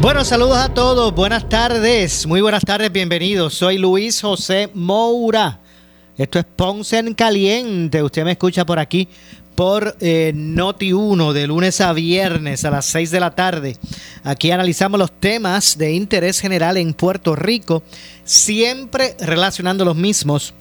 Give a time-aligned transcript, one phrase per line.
[0.00, 3.52] Bueno, saludos a todos, buenas tardes, muy buenas tardes, bienvenidos.
[3.52, 5.60] Soy Luis José Moura.
[6.16, 8.02] Esto es Ponce en Caliente.
[8.02, 9.08] Usted me escucha por aquí
[9.54, 13.76] por eh, Noti 1 de lunes a viernes a las 6 de la tarde.
[14.24, 17.82] Aquí analizamos los temas de interés general en Puerto Rico,
[18.24, 20.54] siempre relacionando los mismos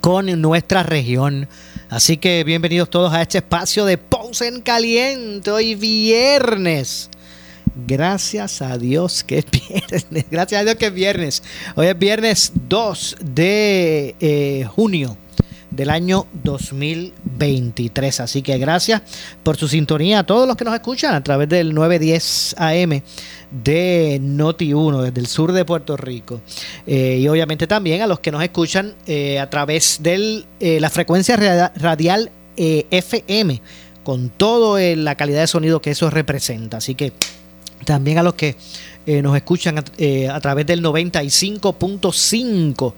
[0.00, 1.50] con nuestra región.
[1.90, 7.10] Así que bienvenidos todos a este espacio de Ponce en Caliente hoy viernes.
[7.74, 10.26] Gracias a Dios que es viernes.
[10.30, 11.42] Gracias a Dios que es viernes.
[11.74, 15.16] Hoy es viernes 2 de eh, junio
[15.70, 18.20] del año 2023.
[18.20, 19.02] Así que gracias
[19.42, 23.02] por su sintonía a todos los que nos escuchan a través del 910 AM
[23.50, 26.40] de Noti1 desde el sur de Puerto Rico.
[26.86, 31.36] Eh, y obviamente también a los que nos escuchan eh, a través de la frecuencia
[31.74, 33.60] radial FM
[34.04, 36.76] con toda la calidad de sonido que eso representa.
[36.76, 37.12] Así que
[37.84, 38.56] también a los que
[39.06, 39.84] nos escuchan a,
[40.34, 42.94] a través del 95.5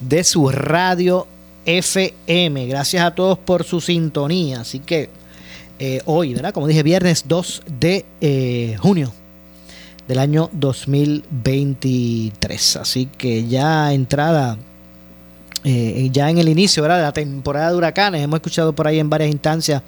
[0.00, 1.26] de su radio
[1.64, 2.66] FM.
[2.66, 4.60] Gracias a todos por su sintonía.
[4.60, 5.08] Así que
[5.78, 6.52] eh, hoy, ¿verdad?
[6.54, 9.12] Como dije, viernes 2 de eh, junio
[10.08, 12.76] del año 2023.
[12.76, 14.56] Así que ya entrada,
[15.64, 16.96] eh, ya en el inicio ¿verdad?
[16.98, 19.82] de la temporada de huracanes, hemos escuchado por ahí en varias instancias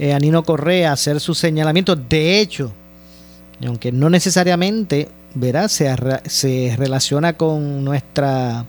[0.00, 1.98] a Nino Correa hacer sus señalamientos.
[2.08, 2.72] De hecho,
[3.66, 5.68] aunque no necesariamente ¿verdad?
[5.68, 8.64] Se, relaciona con nuestra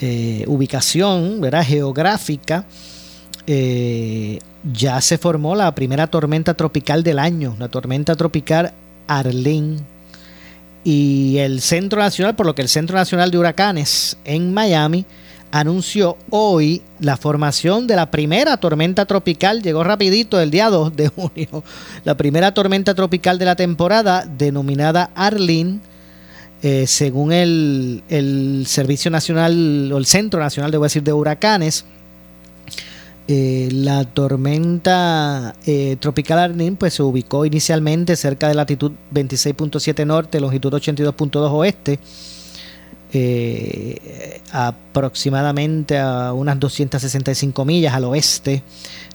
[0.00, 1.64] eh, ubicación ¿verdad?
[1.64, 2.64] geográfica,
[3.46, 4.38] eh,
[4.72, 8.72] ya se formó la primera tormenta tropical del año, la tormenta tropical
[9.06, 9.78] Arlene.
[10.86, 15.06] Y el Centro Nacional, por lo que el Centro Nacional de Huracanes en Miami
[15.54, 21.08] anunció hoy la formación de la primera tormenta tropical, llegó rapidito el día 2 de
[21.14, 21.62] junio,
[22.04, 25.78] la primera tormenta tropical de la temporada denominada Arlene
[26.60, 31.84] eh, según el, Servicio Nacional o el Centro Nacional, debo decir, de Huracanes,
[33.28, 40.40] eh, la tormenta eh, tropical Arlene pues, se ubicó inicialmente cerca de latitud 26.7 norte,
[40.40, 42.00] longitud 82.2 oeste,
[44.50, 48.62] aproximadamente a unas 265 millas al oeste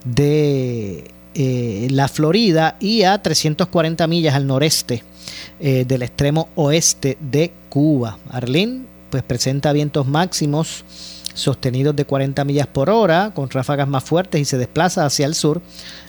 [0.03, 1.11] de
[1.91, 5.03] la Florida y a 340 millas al noreste
[5.59, 8.17] eh, del extremo oeste de Cuba.
[8.29, 10.85] Arlene pues presenta vientos máximos
[11.33, 15.35] sostenidos de 40 millas por hora, con ráfagas más fuertes y se desplaza hacia el
[15.35, 15.61] sur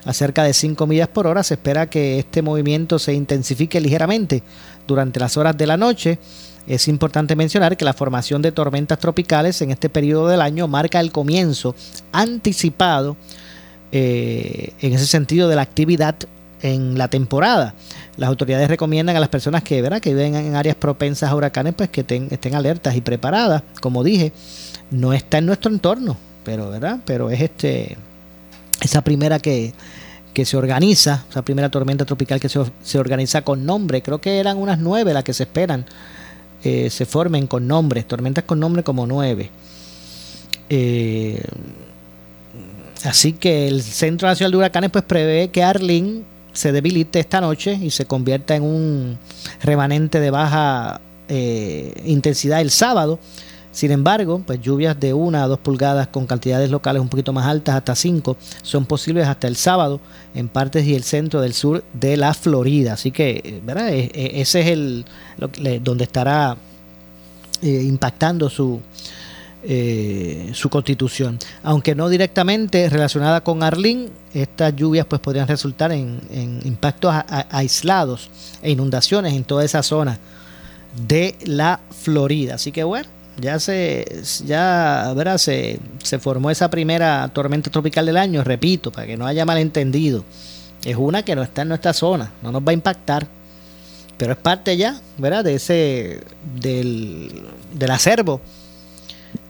[0.05, 1.43] a cerca de 5 millas por hora.
[1.43, 4.43] Se espera que este movimiento se intensifique ligeramente
[4.87, 6.19] durante las horas de la noche.
[6.67, 11.01] Es importante mencionar que la formación de tormentas tropicales en este periodo del año marca
[11.01, 11.75] el comienzo
[12.13, 13.17] anticipado
[13.93, 16.15] eh, en ese sentido de la actividad
[16.63, 17.75] en la temporada.
[18.17, 20.01] Las autoridades recomiendan a las personas que, ¿verdad?
[20.01, 23.63] que viven en áreas propensas a huracanes pues que estén alertas y preparadas.
[23.81, 24.33] Como dije,
[24.91, 27.01] no está en nuestro entorno, pero ¿verdad?
[27.05, 27.97] Pero es este
[28.83, 29.75] esa primera que,
[30.33, 34.03] que se organiza, esa primera tormenta tropical que se, organiza con nombre.
[34.03, 35.87] Creo que eran unas nueve las que se esperan
[36.63, 39.51] eh, se formen con nombres, tormentas con nombre como nueve.
[40.69, 41.43] Eh,
[43.05, 46.23] así que el Centro Nacional de Huracanes pues prevé que Arlene
[46.53, 49.19] se debilite esta noche y se convierta en un
[49.63, 53.19] remanente de baja eh, intensidad el sábado.
[53.73, 57.47] Sin embargo, pues lluvias de 1 a 2 pulgadas con cantidades locales un poquito más
[57.47, 60.01] altas, hasta 5, son posibles hasta el sábado
[60.35, 62.95] en partes y el centro del sur de la Florida.
[62.95, 63.91] Así que, ¿verdad?
[63.91, 65.05] E, e, ese es el
[65.83, 66.57] donde estará
[67.63, 68.81] eh, impactando su,
[69.63, 71.39] eh, su constitución.
[71.63, 76.21] Aunque no directamente relacionada con Arlín, estas lluvias pues podrían resultar en,
[76.65, 77.15] impactos
[77.51, 78.31] aislados
[78.63, 80.19] e inundaciones en toda esa zona
[81.07, 82.55] de la Florida.
[82.55, 83.07] Así que bueno,
[83.41, 85.39] ya se ya ¿verdad?
[85.39, 90.25] Se, se formó esa primera tormenta tropical del año, repito, para que no haya malentendido.
[90.85, 93.27] Es una que no está en nuestra zona, no nos va a impactar,
[94.17, 95.45] pero es parte ya, ¿verdad?
[95.45, 96.21] De ese
[96.55, 97.43] del,
[97.75, 98.41] del acervo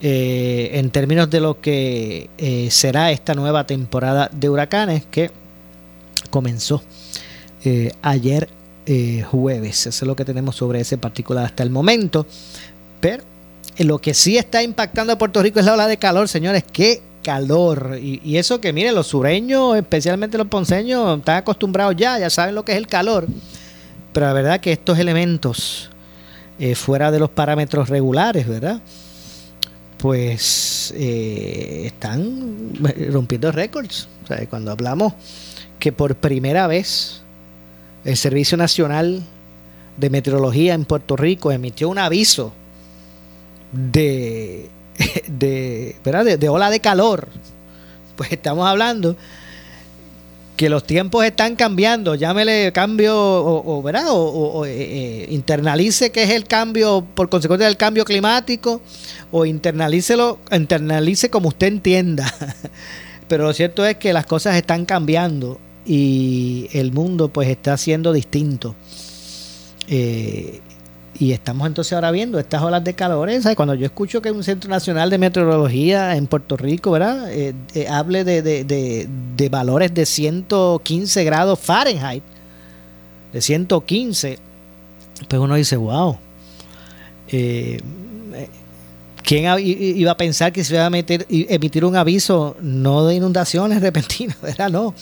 [0.02, 5.30] eh, en términos de lo que eh, será esta nueva temporada de huracanes que
[6.30, 6.82] comenzó
[7.64, 8.48] eh, ayer
[9.30, 9.86] jueves.
[9.86, 12.26] Eso es lo que tenemos sobre ese particular hasta el momento.
[13.00, 13.22] Pero
[13.78, 16.64] lo que sí está impactando a Puerto Rico es la ola de calor, señores.
[16.70, 17.98] Qué calor.
[18.00, 22.64] Y, eso que, miren, los sureños, especialmente los ponceños, están acostumbrados ya, ya saben lo
[22.64, 23.26] que es el calor.
[24.12, 25.90] Pero la verdad que estos elementos
[26.58, 28.80] eh, fuera de los parámetros regulares, ¿verdad?
[29.98, 32.72] Pues eh, están
[33.10, 34.08] rompiendo récords.
[34.24, 35.14] O sea, cuando hablamos
[35.78, 37.22] que por primera vez
[38.04, 39.22] el Servicio Nacional
[39.96, 42.52] de Meteorología en Puerto Rico emitió un aviso
[43.72, 44.68] de,
[45.28, 46.38] de, ¿verdad?
[46.38, 47.28] de, ola de calor,
[48.16, 49.16] pues estamos hablando
[50.56, 54.04] que los tiempos están cambiando, llámele cambio o, ¿verdad?
[54.08, 58.82] o, eh, eh, internalice que es el cambio por consecuencia del cambio climático
[59.30, 62.30] o internalícelo, internalice como usted entienda.
[63.28, 68.12] Pero lo cierto es que las cosas están cambiando y el mundo pues está siendo
[68.12, 68.74] distinto.
[69.88, 70.60] Eh,
[71.20, 73.28] y estamos entonces ahora viendo estas olas de calor.
[73.54, 77.30] Cuando yo escucho que un Centro Nacional de Meteorología en Puerto Rico, ¿verdad?
[77.30, 82.22] Eh, eh, hable de, de, valores de 115 grados Fahrenheit,
[83.34, 84.38] de 115,
[85.28, 86.16] pues uno dice, wow.
[87.28, 87.80] Eh,
[89.22, 93.82] ¿Quién iba a pensar que se iba a meter, emitir un aviso no de inundaciones
[93.82, 94.70] repentinas, ¿verdad?
[94.70, 94.94] No,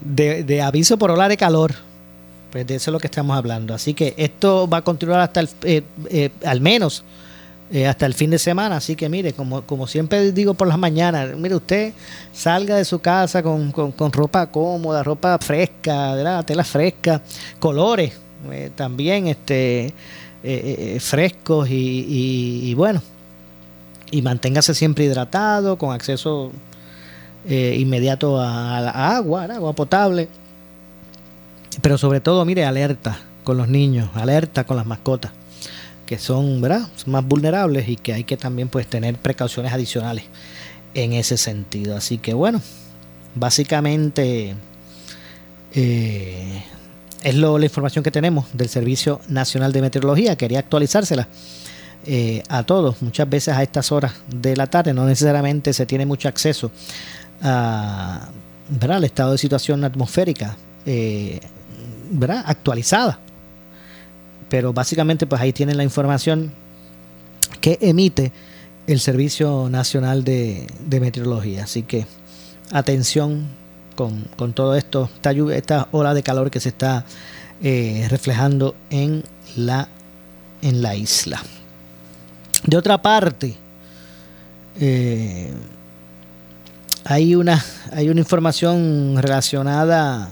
[0.00, 1.91] de, de aviso por ola de calor.
[2.52, 3.72] Pues de eso es lo que estamos hablando.
[3.72, 7.02] Así que esto va a continuar hasta el, eh, eh, al menos
[7.72, 8.76] eh, hasta el fin de semana.
[8.76, 11.94] Así que mire, como, como siempre digo por las mañanas, mire usted
[12.34, 13.72] salga de su casa con,
[14.12, 16.44] ropa cómoda, ropa fresca, ¿verdad?
[16.44, 17.22] tela fresca,
[17.58, 18.12] colores
[18.74, 19.94] también este
[21.00, 23.00] frescos y, bueno.
[24.10, 26.52] Y manténgase siempre hidratado, con acceso
[27.48, 30.28] inmediato a, a agua, agua potable
[31.80, 35.32] pero sobre todo, mire, alerta con los niños, alerta con las mascotas,
[36.06, 36.88] que son, ¿verdad?
[37.06, 40.24] más vulnerables y que hay que también pues tener precauciones adicionales
[40.94, 41.96] en ese sentido.
[41.96, 42.60] Así que bueno,
[43.34, 44.54] básicamente
[45.74, 46.62] eh,
[47.22, 50.36] es lo, la información que tenemos del Servicio Nacional de Meteorología.
[50.36, 51.28] Quería actualizársela
[52.04, 53.00] eh, a todos.
[53.02, 56.70] Muchas veces a estas horas de la tarde no necesariamente se tiene mucho acceso
[57.42, 58.28] a,
[58.68, 58.98] ¿verdad?
[58.98, 60.56] al estado de situación atmosférica.
[60.84, 61.40] Eh,
[62.46, 63.18] actualizada.
[64.48, 66.52] Pero básicamente pues ahí tienen la información
[67.60, 68.32] que emite
[68.86, 71.64] el Servicio Nacional de, Meteorología.
[71.64, 72.06] Así que
[72.70, 73.46] atención
[73.96, 77.04] con, todo esto, esta, lluvia, esta ola de calor que se está
[77.62, 79.22] eh, reflejando en
[79.56, 79.88] la,
[80.60, 81.42] en la isla.
[82.66, 83.54] De otra parte,
[84.80, 85.52] eh,
[87.04, 90.30] hay, una, hay una información relacionada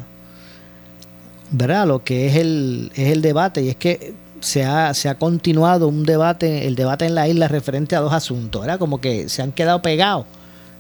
[1.51, 1.87] ¿verdad?
[1.87, 5.89] lo que es el, es el debate, y es que se ha, se ha continuado
[5.89, 8.79] un debate, el debate en la isla referente a dos asuntos, ¿verdad?
[8.79, 10.27] como que se han quedado pegados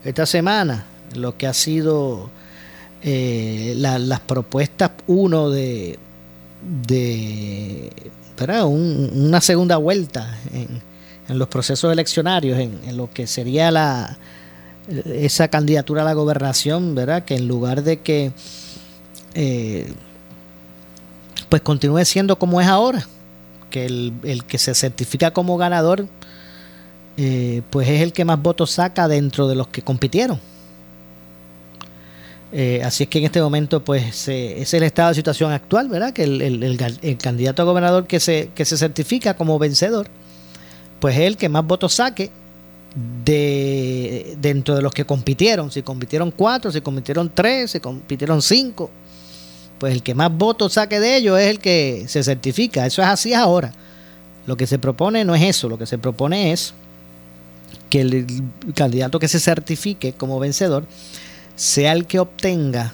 [0.04, 2.30] esta semana, lo que ha sido
[3.02, 5.98] eh, las propuestas, uno de,
[6.86, 7.90] de
[8.38, 8.66] ¿verdad?
[8.66, 10.90] una segunda vuelta en,
[11.28, 14.18] los procesos eleccionarios, en, lo que sería la
[15.06, 17.24] esa candidatura a la gobernación, ¿verdad?
[17.24, 18.32] Que en lugar de que
[19.34, 19.92] eh,
[21.50, 23.06] pues continúe siendo como es ahora,
[23.68, 26.06] que el, que se certifica como ganador,
[27.16, 30.40] eh, pues es el que más votos saca dentro de los que compitieron.
[32.52, 36.12] Eh, así es que en este momento, pues es el estado de situación actual, ¿verdad?
[36.12, 40.06] Que el, candidato a gobernador que se, que se certifica como vencedor,
[41.00, 42.30] pues es el que más votos saque
[43.24, 45.70] de dentro de los que compitieron.
[45.70, 48.90] Si compitieron cuatro, si compitieron tres, si compitieron cinco,
[49.80, 52.84] pues el que más votos saque de ellos es el que se certifica.
[52.84, 53.72] Eso es así ahora.
[54.46, 56.74] Lo que se propone no es eso, lo que se propone es
[57.88, 58.26] que el
[58.74, 60.84] candidato que se certifique como vencedor
[61.56, 62.92] sea el que obtenga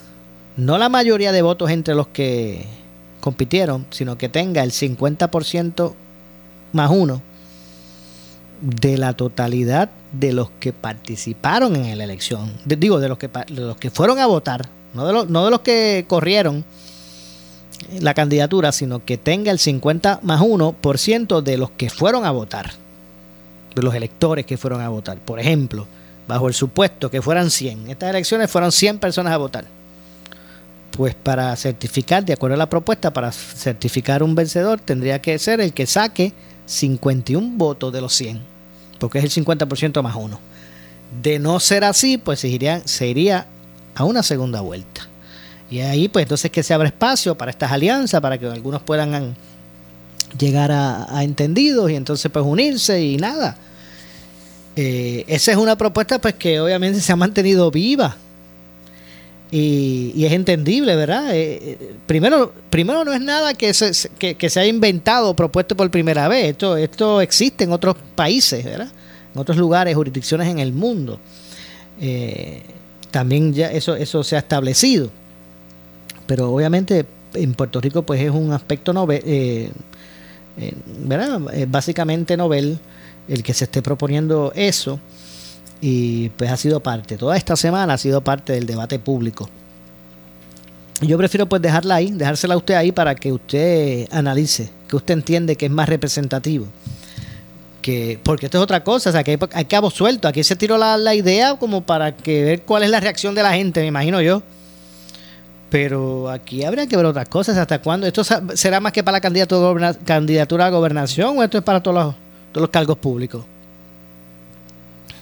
[0.57, 2.65] no la mayoría de votos entre los que
[3.21, 5.93] compitieron, sino que tenga el 50%
[6.73, 7.21] más uno
[8.61, 12.53] de la totalidad de los que participaron en la elección.
[12.65, 15.51] digo, de los que, de los que fueron a votar no de, los, no de
[15.51, 16.65] los que corrieron
[18.01, 22.73] la candidatura, sino que tenga el 50 más 1% de los que fueron a votar,
[23.75, 25.19] de los electores que fueron a votar.
[25.19, 25.87] Por ejemplo,
[26.27, 29.65] bajo el supuesto que fueran 100, estas elecciones fueron 100 personas a votar.
[30.91, 35.61] Pues para certificar, de acuerdo a la propuesta, para certificar un vencedor tendría que ser
[35.61, 36.33] el que saque
[36.65, 38.41] 51 votos de los 100,
[38.99, 40.41] porque es el 50% más 1.
[41.23, 43.47] De no ser así, pues se iría, se iría
[43.97, 45.09] a una segunda vuelta.
[45.69, 49.35] Y ahí, pues entonces que se abre espacio para estas alianzas, para que algunos puedan
[50.39, 53.57] llegar a, entendidos y entonces pues unirse y nada.
[54.77, 58.17] Eh, esa es una propuesta pues que obviamente se ha mantenido viva
[59.51, 61.35] y, es entendible, ¿verdad?
[61.35, 65.75] Eh, eh, primero, primero no es nada que se, que, se haya inventado o propuesto
[65.77, 66.51] por primera vez.
[66.51, 68.89] Esto, esto existe en otros países, ¿verdad?
[69.35, 71.19] En otros lugares, jurisdicciones en el mundo.
[73.17, 75.09] También ya eso, eso se ha establecido.
[76.27, 79.71] Pero obviamente en Puerto Rico pues es un aspecto novel, eh,
[80.59, 81.41] eh, ¿verdad?
[81.67, 82.79] básicamente novel
[83.27, 85.01] el que se esté proponiendo eso
[85.81, 89.49] y pues ha sido parte, toda esta semana ha sido parte del debate público.
[91.01, 95.15] Yo prefiero pues dejarla ahí, dejársela a usted ahí para que usted analice, que usted
[95.15, 96.67] entiende que es más representativo.
[97.87, 100.27] Que, porque esto es otra cosa, o sea, que hay, cabo suelto.
[100.27, 103.53] Aquí se tiró la, idea como para que ver cuál es la reacción de la
[103.53, 104.43] gente, me imagino yo.
[105.71, 107.57] Pero aquí habría que ver otras cosas.
[107.57, 108.09] ¿Hasta cuándo?
[108.09, 112.15] ¿Esto será más que para la candidatura, a gobernación o esto es para todos los,
[112.51, 113.45] todos los cargos públicos?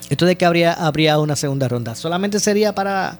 [0.08, 1.94] ¿Esto de que habría, habría una segunda ronda?
[1.94, 3.18] ¿Solamente sería para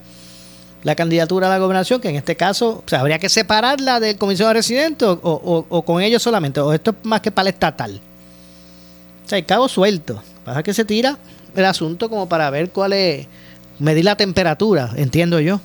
[0.85, 2.01] la candidatura a la gobernación?
[2.01, 6.01] Que en este caso, o sea, habría que separarla del comisionado residente o, o, con
[6.01, 6.61] ellos solamente.
[6.61, 8.01] ¿O esto es más que para el estatal?
[9.25, 10.23] O sea, hay cabo suelto.
[10.45, 11.19] Pasa que se tira
[11.55, 13.27] el asunto como para ver cuál es.
[13.79, 15.61] Medir la temperatura, entiendo yo.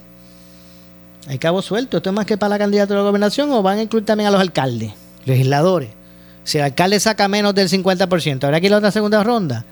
[1.27, 1.97] Hay cabo suelto.
[1.97, 4.27] ¿Esto es más que para la candidatura a la gobernación o van a incluir también
[4.27, 4.93] a los alcaldes,
[5.25, 5.89] legisladores?
[6.43, 9.63] Si el alcalde saca menos del 50%, ¿habrá que ir otra segunda ronda?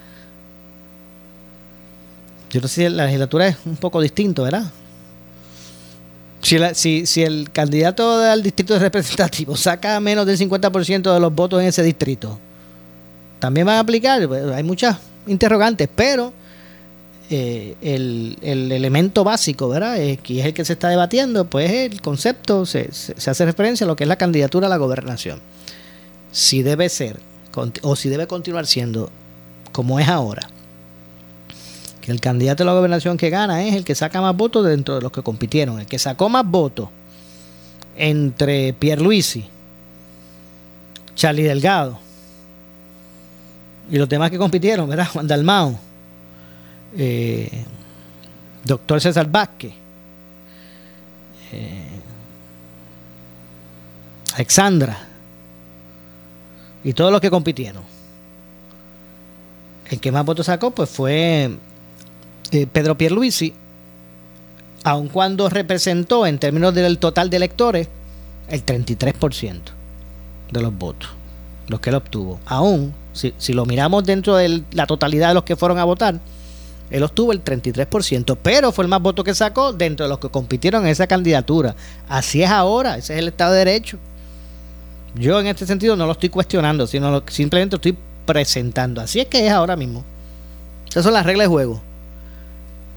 [2.51, 4.65] Yo no sé si la legislatura es un poco distinto, ¿verdad?
[6.73, 11.67] Si, si, el candidato al distrito representativo saca menos del 50% de los votos en
[11.67, 12.39] ese distrito,
[13.39, 14.27] también van a aplicar.
[14.53, 16.33] Hay muchas interrogantes, pero
[17.29, 20.01] eh, el, elemento básico, ¿verdad?
[20.01, 23.87] Eh, que es el que se está debatiendo, pues el concepto se, hace referencia a
[23.87, 25.39] lo que es la candidatura a la gobernación.
[26.31, 27.19] Si debe ser,
[27.81, 29.09] o si debe continuar siendo
[29.71, 30.47] como es ahora,
[32.01, 34.95] que el candidato a la gobernación que gana es el que saca más votos dentro
[34.95, 36.89] de los que compitieron, el que sacó más votos
[37.97, 39.45] entre Pierre Luisi,
[41.15, 42.06] Charlie Delgado
[43.89, 45.07] y los demás que compitieron, ¿verdad?
[45.11, 45.79] Juan Dalmao
[46.95, 47.63] eh,
[48.63, 49.73] doctor César Vázquez,
[51.51, 51.87] eh,
[54.33, 55.07] Alexandra
[56.83, 57.83] y todos los que compitieron.
[59.89, 61.57] El que más votos sacó pues fue
[62.51, 63.53] eh, Pedro Pierluisi,
[64.83, 67.87] aun cuando representó en términos del total de electores
[68.49, 69.61] el 33%
[70.51, 71.09] de los votos,
[71.67, 72.39] los que él obtuvo.
[72.45, 76.19] Aún, si, si lo miramos dentro de la totalidad de los que fueron a votar,
[76.89, 80.29] él obtuvo el 33%, pero fue el más voto que sacó dentro de los que
[80.29, 81.75] compitieron en esa candidatura.
[82.07, 83.97] Así es ahora, ese es el Estado de Derecho.
[85.15, 89.01] Yo en este sentido no lo estoy cuestionando, sino simplemente lo estoy presentando.
[89.01, 90.05] Así es que es ahora mismo.
[90.89, 91.81] Esas son las reglas de juego.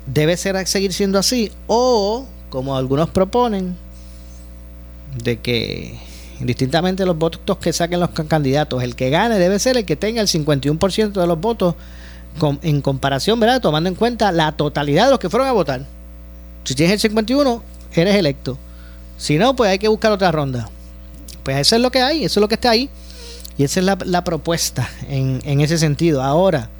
[0.06, 3.76] Debe ser seguir siendo así o, como algunos proponen,
[5.22, 5.98] de que
[6.40, 10.20] indistintamente los votos que saquen los candidatos, el que gane debe ser el que tenga
[10.20, 11.74] el 51% de los votos
[12.62, 13.60] en comparación, ¿verdad?
[13.60, 15.84] Tomando en cuenta la totalidad de los que fueron a votar.
[16.64, 17.62] Si tienes el 51,
[17.94, 18.56] eres electo.
[19.18, 20.68] Si no, pues hay que buscar otra ronda.
[21.42, 22.88] Pues eso es lo que hay, eso es lo que está ahí.
[23.58, 26.22] Y esa es la, propuesta en, ese sentido.
[26.22, 26.70] Ahora,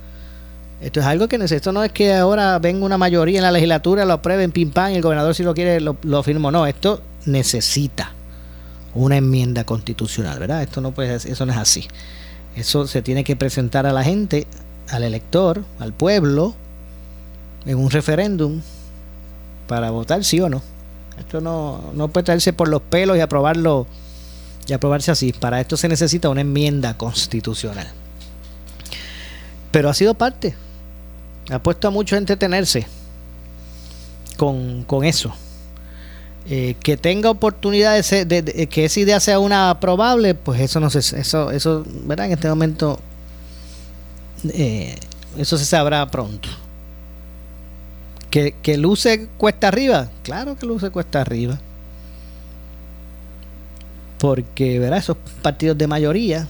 [0.81, 4.07] esto es algo que necesito, no es que ahora venga una mayoría en la legislatura,
[4.07, 6.51] lo aprueben, pim pam, y el gobernador si lo quiere lo, lo firmo.
[6.51, 8.15] No, esto necesita
[8.95, 10.63] una enmienda constitucional, ¿verdad?
[10.63, 11.89] Esto no puede, eso no es así.
[12.57, 14.47] Eso se tiene que presentar a la gente
[14.89, 16.55] al elector, al pueblo,
[17.65, 18.61] en un referéndum
[19.67, 20.63] para votar sí o no.
[21.19, 23.87] Esto no, no puede traerse por los pelos y aprobarlo
[24.67, 25.33] y aprobarse así.
[25.33, 27.89] Para esto se necesita una enmienda constitucional.
[29.71, 30.55] Pero ha sido parte.
[31.51, 32.87] Ha puesto a muchos a entretenerse
[34.37, 35.35] con, con eso.
[36.49, 40.99] Eh, que tenga oportunidad de, que esa idea sea una probable, pues eso no sé,
[40.99, 42.27] eso, eso, ¿verdad?
[42.27, 42.99] En este momento
[44.49, 44.97] eh,
[45.37, 46.49] eso se sabrá pronto.
[48.31, 50.09] ¿Que, ¿Que luce cuesta arriba?
[50.23, 51.61] Claro que luce cuesta arriba.
[54.19, 54.99] Porque, ¿verdad?
[54.99, 56.49] Esos partidos de mayoría,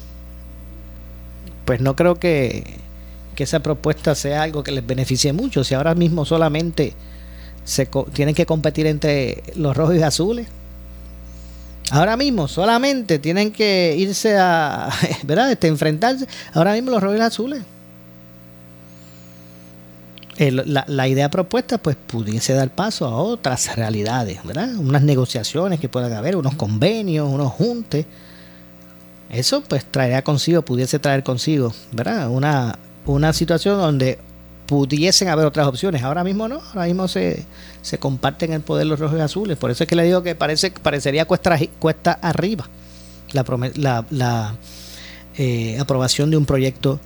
[1.65, 2.79] pues no creo que,
[3.35, 5.65] que esa propuesta sea algo que les beneficie mucho.
[5.65, 6.95] Si ahora mismo solamente
[8.13, 10.49] tienen que competir entre los rojos y azules.
[11.91, 14.91] Ahora mismo solamente tienen que irse a,
[15.25, 15.51] ¿verdad?
[15.51, 16.27] Este, enfrentarse.
[16.53, 17.63] Ahora mismo los rojos y azules.
[20.39, 24.75] la, idea propuesta pues pudiese dar paso a otras realidades, ¿verdad?
[24.77, 28.07] Unas negociaciones que puedan haber, unos convenios, unos juntes.
[29.29, 32.31] Eso pues traería consigo, pudiese traer consigo, ¿verdad?
[32.31, 34.19] Una, una situación donde
[34.71, 36.05] pudiesen haber otras opciones.
[36.05, 37.45] Ahora mismo no, ahora mismo se,
[37.83, 39.59] se comparten el poder los rojos y azules.
[39.59, 42.69] Por eso es que le digo que parece, parecería cuesta, cuesta arriba
[43.33, 44.55] la, la, la
[45.37, 47.01] eh, aprobación de un proyecto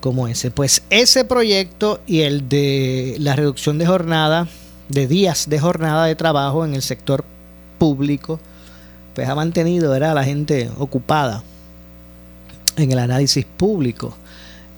[0.00, 0.50] como ese.
[0.50, 4.46] Pues ese proyecto y el de la reducción de jornada,
[4.90, 7.24] de días de jornada de trabajo en el sector
[7.78, 8.40] público,
[9.14, 11.42] pues ha mantenido a la gente ocupada
[12.76, 14.14] en el análisis público.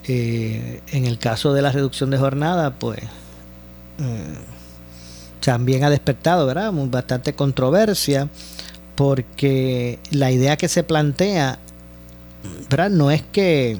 [0.08, 4.34] Eh, en el caso de la reducción de jornada, pues eh,
[5.40, 6.72] también ha despertado ¿verdad?
[6.72, 8.28] bastante controversia
[8.94, 11.58] porque la idea que se plantea
[12.70, 12.90] ¿verdad?
[12.90, 13.78] no es que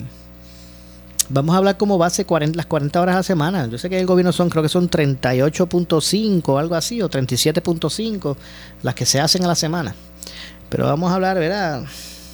[1.30, 3.66] Vamos a hablar como base las 40 horas a la semana.
[3.66, 8.36] Yo sé que el gobierno son, creo que son 38.5, algo así, o 37.5
[8.82, 9.94] las que se hacen a la semana.
[10.70, 11.84] Pero vamos a hablar, ¿verdad?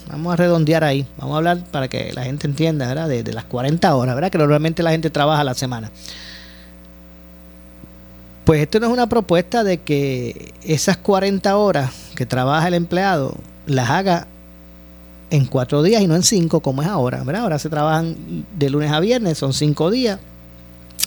[0.09, 1.07] Vamos a redondear ahí.
[1.17, 3.09] Vamos a hablar para que la gente entienda, ¿verdad?
[3.09, 4.31] De, las 40 horas, ¿verdad?
[4.31, 5.91] Que normalmente la gente trabaja la semana.
[8.45, 13.35] Pues esto no es una propuesta de que esas 40 horas que trabaja el empleado
[13.67, 14.27] las haga
[15.31, 17.25] en cuatro días y no en cinco como es ahora.
[17.39, 20.21] Ahora se trabajan de lunes a viernes, son cinco días.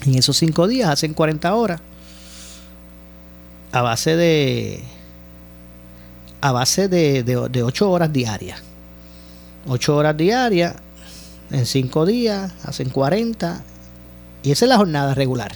[0.04, 1.80] En esos cinco días hacen 40 horas
[3.72, 4.82] a base de
[6.40, 8.62] a base de, 8 horas diarias.
[9.68, 10.74] 8 horas diarias
[11.50, 13.62] en cinco días hacen 40
[14.42, 15.52] y esa es la jornada regular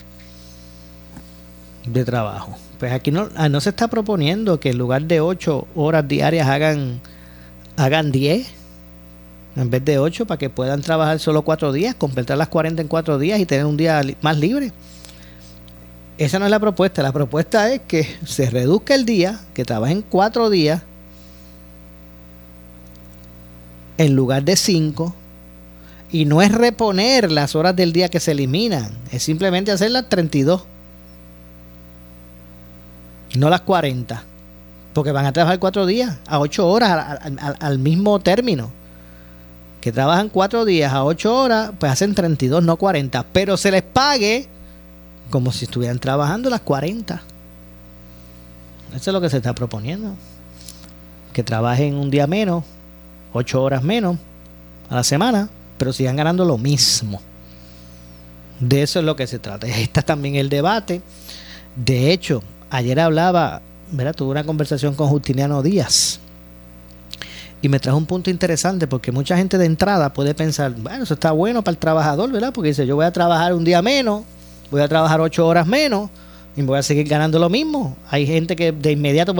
[1.86, 2.56] de trabajo.
[2.78, 6.46] Pues aquí no, ah, no se está proponiendo que en lugar de 8 horas diarias
[6.48, 7.00] hagan
[7.76, 8.46] hagan 10
[9.56, 12.88] en vez de 8 para que puedan trabajar solo 4 días, completar las 40 en
[12.88, 14.72] 4 días y tener un día más libre.
[16.18, 17.02] Esa no es la propuesta.
[17.02, 20.82] La propuesta es que se reduzca el día, que trabajen 4 días
[24.02, 25.14] en lugar de 5.
[26.10, 30.08] Y no es reponer las horas del día que se eliminan, es simplemente hacer las
[30.08, 30.64] 32.
[33.34, 34.22] No las 40.
[34.92, 37.18] Porque van a trabajar 4 días, a 8 horas,
[37.60, 38.70] al mismo término
[39.82, 43.82] que trabajan cuatro días a ocho horas, pues hacen 32, no 40, pero se les
[43.82, 44.46] pague
[45.28, 47.20] como si estuvieran trabajando las 40.
[48.94, 50.14] Eso es lo que se está proponiendo.
[51.32, 52.62] Que trabajen un día menos,
[53.32, 54.16] ocho horas menos
[54.88, 57.20] a la semana, pero sigan ganando lo mismo.
[58.60, 59.66] De eso es lo que se trata.
[59.68, 61.02] Está también el debate.
[61.76, 64.14] De hecho, ayer hablaba, ¿verdad?
[64.14, 66.20] tuve una conversación con Justiniano Díaz,
[67.62, 71.14] y me trajo un punto interesante porque mucha gente de entrada puede pensar, bueno, eso
[71.14, 72.52] está bueno para el trabajador, ¿verdad?
[72.52, 74.24] Porque dice, yo voy a trabajar un día menos,
[74.72, 76.10] voy a trabajar ocho horas menos
[76.54, 77.96] y voy a seguir ganando lo mismo.
[78.10, 79.34] Hay gente que de inmediato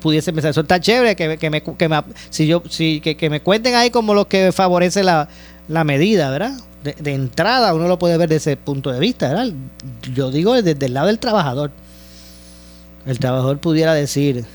[0.00, 3.40] pudiese pensar, eso está chévere, que, que me, que me, si yo, si, que, me
[3.40, 5.28] cuenten ahí como lo que favorece la,
[5.84, 6.52] medida, ¿verdad?
[6.82, 9.52] De, de, entrada uno lo puede ver desde ese punto de vista, ¿verdad?
[10.14, 11.70] Yo digo desde el lado del trabajador.
[13.06, 14.46] El trabajador pudiera decir,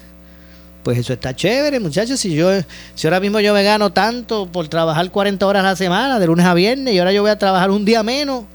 [0.83, 2.19] pues eso está chévere, muchachos.
[2.19, 2.49] Si yo,
[2.95, 6.25] si ahora mismo yo me gano tanto por trabajar 40 horas a la semana, de
[6.25, 8.45] lunes a viernes, y ahora yo voy a trabajar un día menos,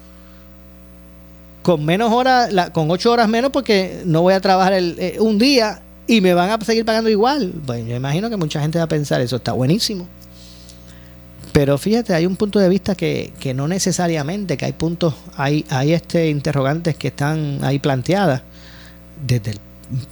[1.64, 5.38] con menos horas, con 8 horas menos, porque no voy a trabajar el, eh, un
[5.38, 7.54] día y me van a seguir pagando igual.
[7.64, 10.06] Pues yo imagino que mucha gente va a pensar, eso está buenísimo.
[11.52, 15.64] Pero fíjate, hay un punto de vista que, que no necesariamente, que hay puntos, hay,
[15.70, 18.42] hay este interrogantes que están ahí planteadas
[19.26, 19.58] desde el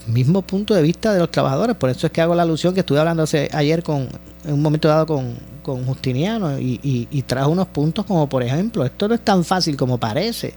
[0.07, 1.75] mismo punto de vista de los trabajadores.
[1.75, 4.09] Por eso es que hago la alusión que estuve hablando hace, ayer con,
[4.43, 8.83] en un momento dado con, con Justiniano y, y, trajo unos puntos como por ejemplo,
[8.83, 10.55] esto no es tan fácil como parece,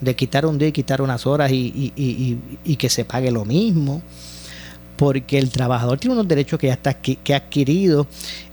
[0.00, 1.92] de quitar un día y quitar unas horas y,
[2.64, 4.02] y que se pague lo mismo,
[4.96, 8.06] porque el trabajador tiene unos derechos que ya está que ha adquirido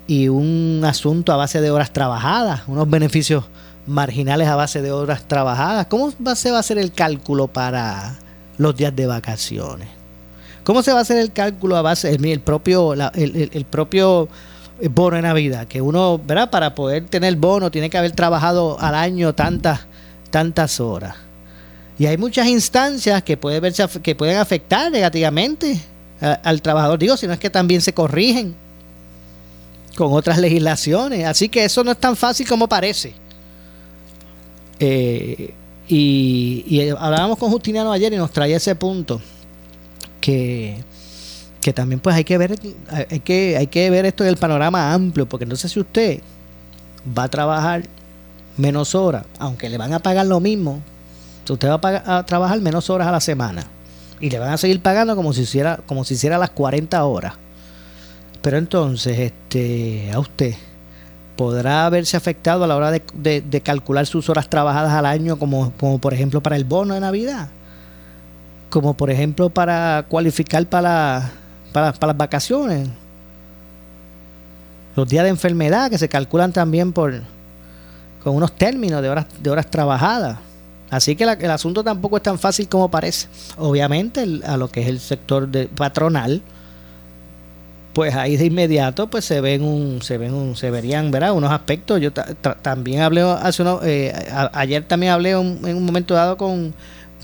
[0.08, 3.46] y un asunto a base de horas trabajadas, unos beneficios
[3.88, 5.88] marginales a base de horas trabajadas.
[5.88, 8.18] ¿Cómo se va a hacer el cálculo para
[8.62, 9.90] los días de vacaciones.
[10.64, 14.30] ¿Cómo se va a hacer el cálculo a base del propio, el, propio
[14.92, 15.68] bono de Navidad?
[15.68, 16.52] Que uno, ¿verdad?
[16.52, 19.88] Para poder tener bono tiene que haber trabajado al año tantas,
[20.30, 21.16] tantas horas.
[21.98, 25.80] Y hay muchas instancias que, puede verse, que pueden afectar negativamente
[26.20, 27.00] al trabajador.
[27.00, 28.56] Digo, si no es que también se corrigen
[29.96, 31.26] con otras legislaciones.
[31.26, 33.14] Así que eso no es tan fácil como parece.
[34.80, 35.54] Eh,
[35.88, 39.22] y, hablábamos con Justiniano ayer y nos traía ese punto
[40.22, 40.78] que,
[41.60, 42.56] que también pues hay que ver
[42.90, 46.22] hay que, hay que ver esto en el panorama amplio, porque sé si usted
[47.18, 47.84] va a trabajar
[48.58, 50.82] menos horas, aunque le van a pagar lo mismo,
[51.50, 53.64] Usted va a, trabajar menos horas a la semana
[54.20, 57.34] y le van a seguir pagando como si hiciera, como si hiciera las 40 horas.
[58.42, 60.56] Pero entonces, este, a usted
[61.36, 66.00] podrá haberse afectado a la hora de, calcular sus horas trabajadas al año, como, como
[66.00, 67.50] por ejemplo para el bono de Navidad,
[68.70, 71.32] como por ejemplo para cualificar para,
[71.74, 72.90] para, para las vacaciones,
[74.96, 77.22] los días de enfermedad que se calculan también por
[78.24, 80.38] con unos términos de horas de horas trabajadas.
[80.92, 83.28] Así que el asunto tampoco es tan fácil como parece.
[83.58, 86.44] Obviamente a lo que es el sector patronal,
[87.94, 91.34] pues ahí de inmediato pues se ven un se ven un, se verían ¿verdad?
[91.34, 94.14] unos aspectos yo también hablé hace uno, eh,
[94.54, 96.74] ayer también hablé en un momento dado con,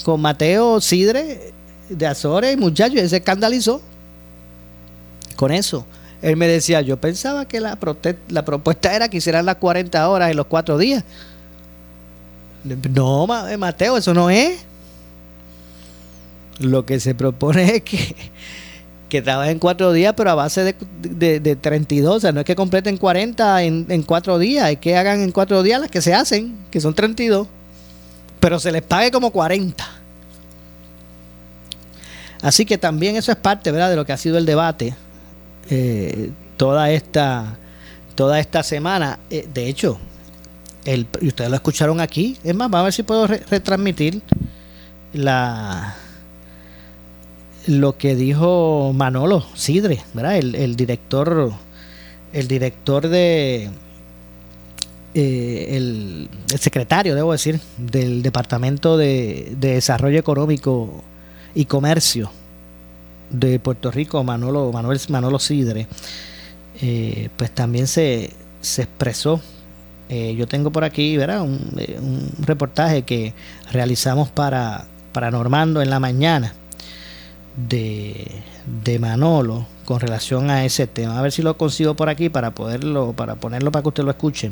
[0.04, 1.54] con Mateo Sidre
[1.88, 3.82] de Azores muchachos él se escandalizó
[5.38, 5.86] con eso
[6.22, 7.78] él me decía, yo pensaba que la,
[8.30, 11.04] la propuesta era que hicieran las 40 horas en los cuatro días.
[12.64, 14.60] No, eh, Mateo, eso no es.
[16.60, 18.16] Lo que se propone es que,
[19.10, 22.16] que trabajen cuatro días, pero a base de, de, 32.
[22.16, 25.32] O sea, no es que completen 40 en, en cuatro días, es que hagan en
[25.32, 27.48] cuatro días las que se hacen, que son 32.
[28.40, 29.86] Pero se les pague como 40.
[32.42, 34.96] Así que también eso es parte, ¿verdad?, de lo que ha sido el debate
[35.70, 37.58] eh, toda esta
[38.16, 39.20] toda esta semana.
[39.30, 40.00] Eh, de hecho,
[40.88, 42.38] el, y ustedes lo escucharon aquí.
[42.44, 44.22] Es más, vamos a ver si puedo retransmitir
[45.14, 45.96] la
[47.68, 50.38] lo que dijo Manolo Sidre, ¿verdad?
[50.38, 51.52] El, director
[52.32, 53.70] el director de
[55.14, 61.04] eh, el, secretario, debo decir, del Departamento de, de Desarrollo Económico
[61.54, 62.32] y Comercio
[63.30, 65.88] de Puerto Rico, Manolo, Manolo Sidre,
[66.80, 69.42] eh, pues también se expresó.
[70.10, 71.42] Eh, yo tengo por aquí ¿verdad?
[71.42, 73.34] Un, eh, un, reportaje que
[73.72, 76.54] realizamos para, para Normando en la mañana
[77.56, 78.26] de,
[78.84, 81.20] de Manolo con relación a ese tema.
[81.20, 84.12] A ver si lo consigo por aquí para poderlo, para ponerlo para que usted lo
[84.12, 84.52] escuche.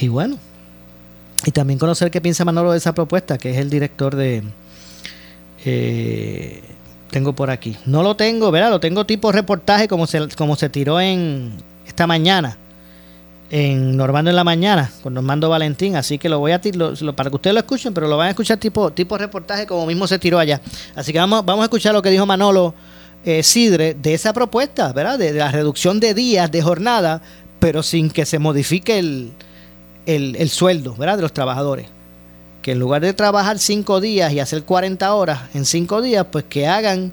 [0.00, 0.38] y bueno,
[1.46, 4.42] y también conocer qué piensa Manolo de esa propuesta, que es el director de,
[5.64, 6.60] eh,
[7.10, 7.76] tengo por aquí.
[7.86, 8.70] No lo tengo, ¿verdad?
[8.70, 11.52] Lo tengo tipo reportaje como se, como se tiró en
[11.86, 12.58] esta mañana.
[13.50, 15.96] En Normando en la mañana, con Normando Valentín.
[15.96, 18.30] Así que lo voy a tirar para que ustedes lo escuchen, pero lo van a
[18.30, 20.60] escuchar tipo, tipo reportaje como mismo se tiró allá.
[20.94, 22.74] Así que vamos, vamos a escuchar lo que dijo Manolo
[23.24, 25.18] eh, Sidre de esa propuesta, ¿verdad?
[25.18, 27.22] De, la reducción de días de jornada,
[27.60, 29.32] pero sin que se modifique el,
[30.06, 31.16] el, el sueldo, ¿verdad?
[31.16, 31.88] De los trabajadores
[32.64, 36.46] que en lugar de trabajar cinco días y hacer 40 horas en cinco días, pues
[36.48, 37.12] que hagan,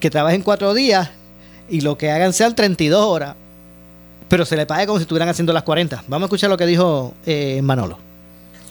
[0.00, 1.08] que trabajen cuatro días
[1.68, 3.36] y lo que hagan sean 32 horas,
[4.28, 6.04] pero se le pague como si estuvieran haciendo las 40.
[6.06, 7.98] Vamos a escuchar lo que dijo eh, Manolo.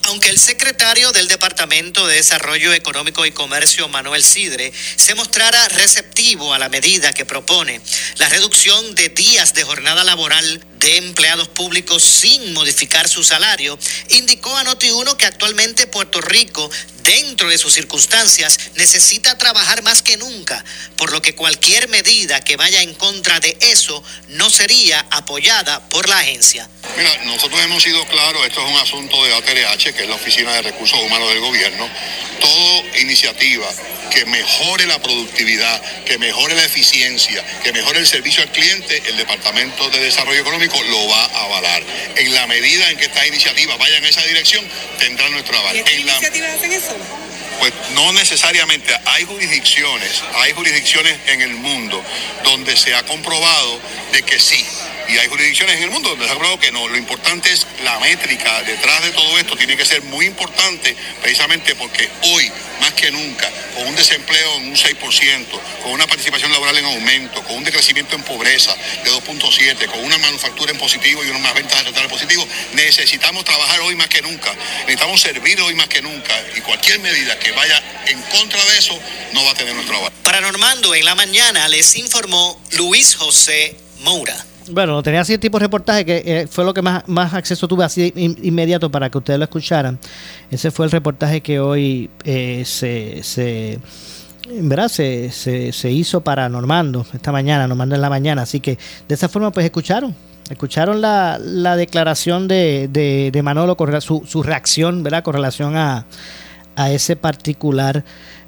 [0.07, 6.53] Aunque el secretario del Departamento de Desarrollo Económico y Comercio, Manuel Sidre, se mostrara receptivo
[6.53, 7.81] a la medida que propone
[8.17, 13.77] la reducción de días de jornada laboral de empleados públicos sin modificar su salario,
[14.09, 16.69] indicó a Noti1 que actualmente Puerto Rico
[17.05, 20.63] dentro de sus circunstancias, necesita trabajar más que nunca,
[20.97, 26.09] por lo que cualquier medida que vaya en contra de eso no sería apoyada por
[26.09, 26.67] la agencia.
[26.97, 30.53] Mira, nosotros hemos sido claros, esto es un asunto de ATLH, que es la Oficina
[30.53, 31.89] de Recursos Humanos del Gobierno.
[32.39, 33.67] Toda iniciativa
[34.11, 39.17] que mejore la productividad, que mejore la eficiencia, que mejore el servicio al cliente, el
[39.17, 41.83] Departamento de Desarrollo Económico lo va a avalar.
[42.15, 44.65] En la medida en que estas iniciativas vayan en esa dirección,
[44.99, 45.75] tendrán nuestro aval.
[45.75, 46.95] ¿Y iniciativas hacen eso?
[47.59, 48.93] Pues no necesariamente.
[49.05, 52.03] Hay jurisdicciones, hay jurisdicciones en el mundo
[52.43, 53.79] donde se ha comprobado
[54.11, 54.65] de que sí,
[55.07, 56.87] y hay jurisdicciones en el mundo donde se ha probado que no.
[56.87, 59.55] Lo importante es la métrica detrás de todo esto.
[59.55, 64.69] Tiene que ser muy importante precisamente porque hoy, más que nunca, con un desempleo en
[64.69, 65.45] un 6%,
[65.83, 70.17] con una participación laboral en aumento, con un decrecimiento en pobreza de 2.7, con una
[70.17, 74.53] manufactura en positivo y unas ventas totales positivo, necesitamos trabajar hoy más que nunca.
[74.81, 76.33] Necesitamos servir hoy más que nunca.
[76.55, 78.99] Y cualquier medida que vaya en contra de eso
[79.33, 80.11] no va a tener nuestro aval.
[80.23, 84.45] Para Normando, en la mañana les informó Luis José Moura.
[84.71, 87.83] Bueno, tenía así tipo de reportaje que eh, fue lo que más, más acceso tuve
[87.83, 89.99] así inmediato para que ustedes lo escucharan.
[90.49, 93.79] Ese fue el reportaje que hoy eh, se, se,
[94.49, 94.87] ¿verdad?
[94.87, 98.41] Se, se, hizo para Normando esta mañana, Normando en la mañana.
[98.41, 100.15] Así que de esa forma pues escucharon.
[100.49, 102.87] Escucharon la, la declaración de,
[103.31, 105.23] de, Manolo, con su, su reacción, ¿verdad?
[105.23, 106.05] Con relación a,
[106.75, 108.03] a ese particular.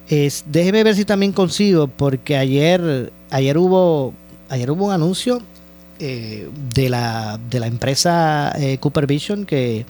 [0.08, 4.14] Déjeme ver si también consigo, porque ayer, ayer hubo,
[4.50, 5.42] ayer hubo un anuncio
[6.00, 9.86] eh, de, la, de la empresa eh, Cooper Vision que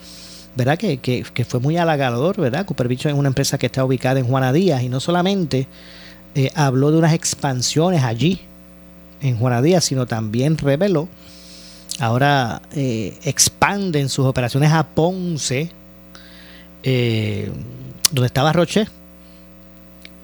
[0.57, 0.77] ¿verdad?
[0.77, 2.65] Que, que, fue muy halagador, ¿verdad?
[2.65, 5.67] Cooper Vision es una empresa que está ubicada en Juana Díaz y no solamente
[6.33, 8.41] eh, habló de unas expansiones allí
[9.21, 11.07] en Juana Díaz, sino también reveló,
[11.99, 15.71] ahora eh, expanden sus operaciones a Ponce,
[16.81, 17.51] eh,
[18.11, 18.87] donde estaba Roche,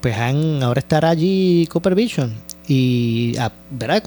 [0.00, 2.34] pues han, ahora estará allí Cooper Vision
[2.66, 3.36] y
[3.70, 4.02] ¿verdad?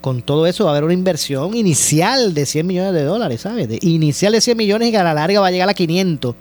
[0.00, 3.68] Con, todo eso va a haber una inversión inicial de 100 millones de dólares, ¿sabes?
[3.68, 6.34] De, inicial de 100 millones y a la larga va a llegar a 500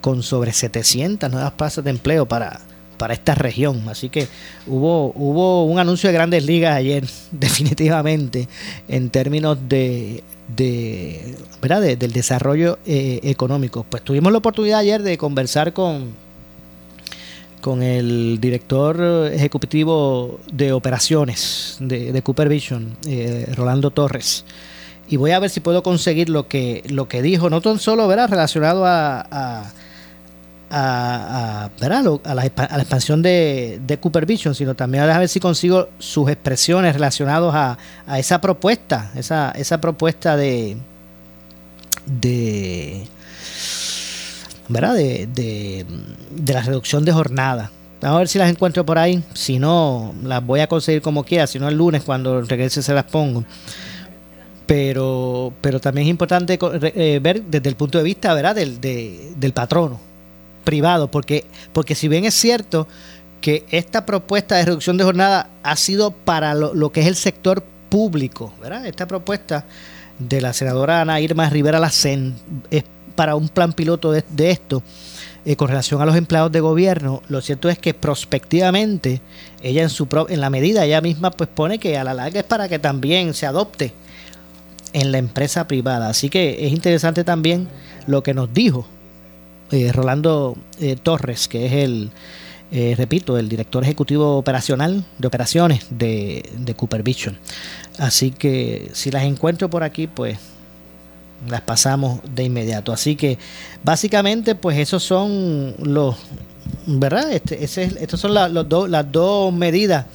[0.00, 2.60] con sobre 700 nuevas plazas de empleo para,
[2.96, 3.86] para esta región.
[3.88, 4.28] Así que
[4.66, 8.48] hubo, hubo un anuncio de grandes ligas ayer, definitivamente,
[8.88, 10.22] en términos de,
[10.56, 11.82] de, ¿verdad?
[11.82, 13.84] del desarrollo eh, económico.
[13.88, 16.27] Pues tuvimos la oportunidad ayer de conversar con
[17.60, 24.44] con el director ejecutivo de operaciones de, Cooper Vision, eh, Rolando Torres.
[25.08, 28.06] Y voy a ver si puedo conseguir lo que, lo que dijo, no tan solo
[28.06, 28.28] ¿verdad?
[28.28, 29.72] relacionado a, a,
[30.70, 36.28] a, a la, expansión de, de, Cooper Vision, sino también a ver si consigo sus
[36.28, 40.76] expresiones relacionadas a, a esa propuesta, esa, esa propuesta de,
[42.06, 43.06] de
[44.68, 44.94] ¿verdad?
[44.94, 47.70] De, de, la reducción de jornada.
[48.00, 49.22] Vamos a ver si las encuentro por ahí.
[49.34, 51.46] Si no, las voy a conseguir como quiera.
[51.46, 53.44] Si no, el lunes cuando regrese se las pongo.
[54.66, 58.54] Pero, pero también es importante eh, ver desde el punto de vista ¿verdad?
[58.54, 59.98] Del, del patrono
[60.62, 61.10] privado.
[61.10, 62.86] Porque, porque si bien es cierto
[63.40, 67.62] que esta propuesta de reducción de jornada ha sido para lo, que es el sector
[67.88, 68.86] público, ¿verdad?
[68.86, 69.64] Esta propuesta
[70.18, 72.34] de la senadora Ana Irma Rivera Lacen
[72.70, 72.84] es
[73.18, 74.80] para un plan piloto de, esto
[75.44, 79.20] eh, con relación a los empleados de gobierno, lo cierto es que prospectivamente
[79.60, 82.46] ella en su en la medida ella misma pues pone que a la larga es
[82.46, 83.92] para que también se adopte
[84.92, 86.08] en la empresa privada.
[86.08, 87.66] Así que es interesante también
[88.06, 88.86] lo que nos dijo
[89.72, 92.12] eh, Rolando eh, Torres, que es el,
[92.96, 97.36] repito, el director ejecutivo operacional de operaciones de, de Cooper Vision.
[97.98, 100.38] Así que si las encuentro por aquí, pues
[101.46, 102.92] las pasamos de inmediato.
[102.92, 103.38] Así que
[103.84, 106.16] básicamente pues esos son los,
[106.86, 107.32] ¿verdad?
[107.32, 110.06] Este, ese, estos son los las dos medidas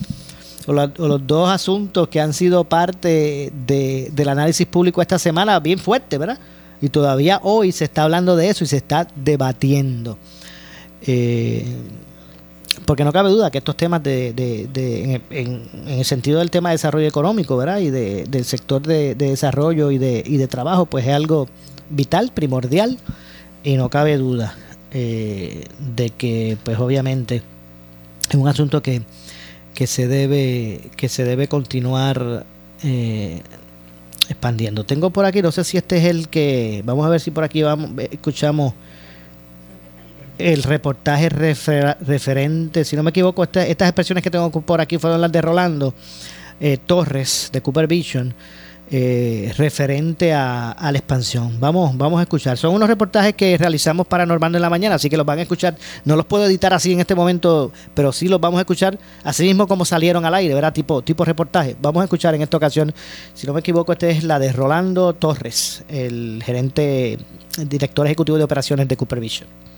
[0.68, 5.80] o, los dos asuntos que han sido parte de, del análisis público esta semana bien
[5.80, 6.40] fuerte, ¿verdad?
[6.82, 10.18] Y todavía hoy se está hablando de eso y se está debatiendo.
[11.02, 11.66] Eh,
[12.86, 16.76] porque no cabe duda que estos temas de, de, en, el sentido del tema de
[16.76, 17.80] desarrollo económico, ¿verdad?
[17.80, 21.48] Y del sector de, desarrollo y de, y de trabajo, pues es algo
[21.90, 22.98] vital, primordial,
[23.64, 24.56] y no cabe duda
[24.92, 25.66] eh,
[25.96, 27.42] de que, pues obviamente,
[28.30, 29.02] es un asunto que,
[29.74, 32.46] que se debe, que se debe continuar
[32.84, 33.42] eh,
[34.30, 34.84] expandiendo.
[34.84, 37.44] Tengo por aquí, no sé si este es el que, vamos a ver si por
[37.44, 38.74] aquí vamos, escuchamos
[40.38, 45.32] el reportaje referente, si no me equivoco, estas expresiones que tengo por aquí fueron las
[45.32, 45.94] de Rolando
[46.60, 48.34] eh, Torres de Cooper Vision.
[48.96, 51.60] Eh, referente a, la expansión.
[51.60, 52.58] Vamos, vamos a escuchar.
[52.58, 55.42] Son unos reportajes que realizamos para Normando en la mañana, así que los van a
[55.42, 55.76] escuchar.
[56.06, 59.46] No los puedo editar así en este momento, pero sí los vamos a escuchar así
[59.46, 60.74] mismo como salieron al aire, ¿verdad?
[60.74, 61.76] Tipo, tipo reportaje.
[61.82, 62.94] Vamos a escuchar en esta ocasión,
[63.34, 67.18] si no me equivoco, esta es la de Rolando Torres, el gerente,
[67.58, 69.73] director ejecutivo de operaciones de Cooper Vision.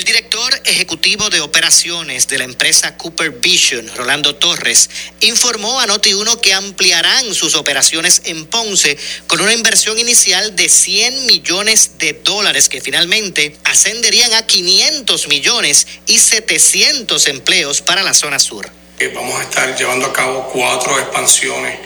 [0.00, 4.88] El director ejecutivo de operaciones de la empresa Cooper Vision, Rolando Torres,
[5.20, 11.26] informó a Noti1 que ampliarán sus operaciones en Ponce con una inversión inicial de 100
[11.26, 18.38] millones de dólares que finalmente ascenderían a 500 millones y 700 empleos para la zona
[18.38, 18.70] sur.
[18.98, 21.78] Eh, vamos a estar llevando a cabo cuatro expansiones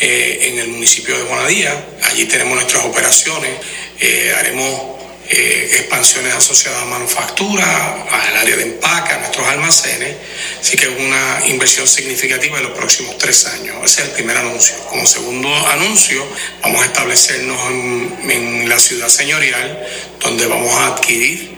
[0.00, 1.84] eh, en el municipio de Juanadía.
[2.04, 3.50] Allí tenemos nuestras operaciones.
[3.98, 5.00] Eh, haremos
[5.32, 10.16] eh, expansiones asociadas a manufactura, al área de empaque, a nuestros almacenes.
[10.60, 13.76] Así que una inversión significativa en los próximos tres años.
[13.84, 14.76] Ese es el primer anuncio.
[14.88, 16.26] Como segundo anuncio,
[16.62, 19.86] vamos a establecernos en, la ciudad señorial,
[20.18, 21.50] donde vamos a adquirir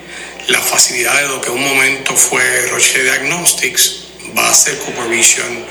[0.49, 4.05] la facilidad de lo que un momento fue Roche Diagnostics,
[4.37, 5.65] va a ser Cooper Vision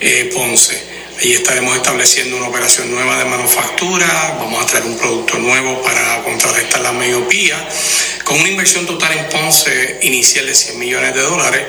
[0.00, 5.36] eh, Ponce Ahí estaremos estableciendo una operación nueva de manufactura, vamos a traer un producto
[5.36, 7.56] nuevo para contrarrestar la miopía,
[8.22, 11.66] con una inversión total en Ponce inicial de 100 millones de dólares,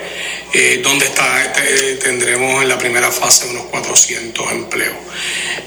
[0.53, 4.95] eh, donde está, eh, tendremos en la primera fase unos 400 empleos.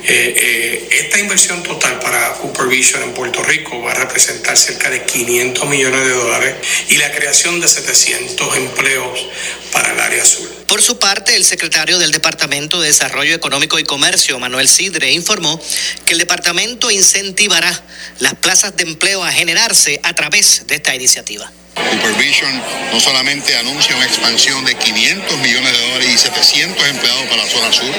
[0.04, 5.04] Eh, Esta inversión total para Cooper Vision en Puerto Rico va a representar cerca de
[5.04, 6.54] 500 millones de dólares
[6.88, 9.26] y la creación de 700 empleos
[9.70, 10.48] para el área sur.
[10.66, 15.60] Por su parte, el secretario del Departamento de Desarrollo Económico y Comercio, Manuel Sidre, informó
[16.06, 17.82] que el departamento incentivará
[18.18, 21.52] las plazas de empleo a generarse a través de esta iniciativa.
[21.76, 27.44] Supervision no solamente anuncia una expansión de 500 millones de dólares y 700 empleados para
[27.44, 27.94] la zona sur,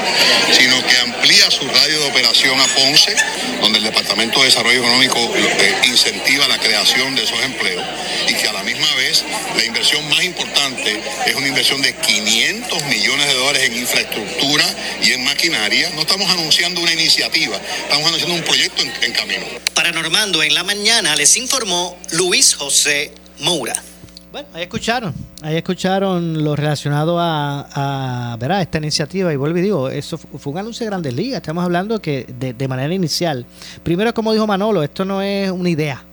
[0.52, 3.16] sino que amplía su radio de operación a Ponce,
[3.62, 7.84] donde el Departamento de Desarrollo Económico eh, incentiva la creación de esos empleos
[8.28, 9.24] y que a la misma vez
[9.56, 14.66] la inversión más importante es una inversión de 500 millones de dólares en infraestructura
[15.02, 15.90] y en maquinaria.
[15.92, 19.46] No estamos anunciando una iniciativa, estamos anunciando un proyecto en, en camino.
[19.74, 23.12] Para Normando en la mañana les informó Luis José
[23.43, 23.73] Moura.
[24.32, 29.89] Bueno, ahí escucharon, ahí escucharon lo relacionado a, a esta iniciativa y vuelvo y digo,
[29.89, 33.45] eso fue un anuncio de Grandes Ligas, estamos hablando que de, manera inicial,
[33.84, 36.03] primero como dijo Manolo, esto no es una idea,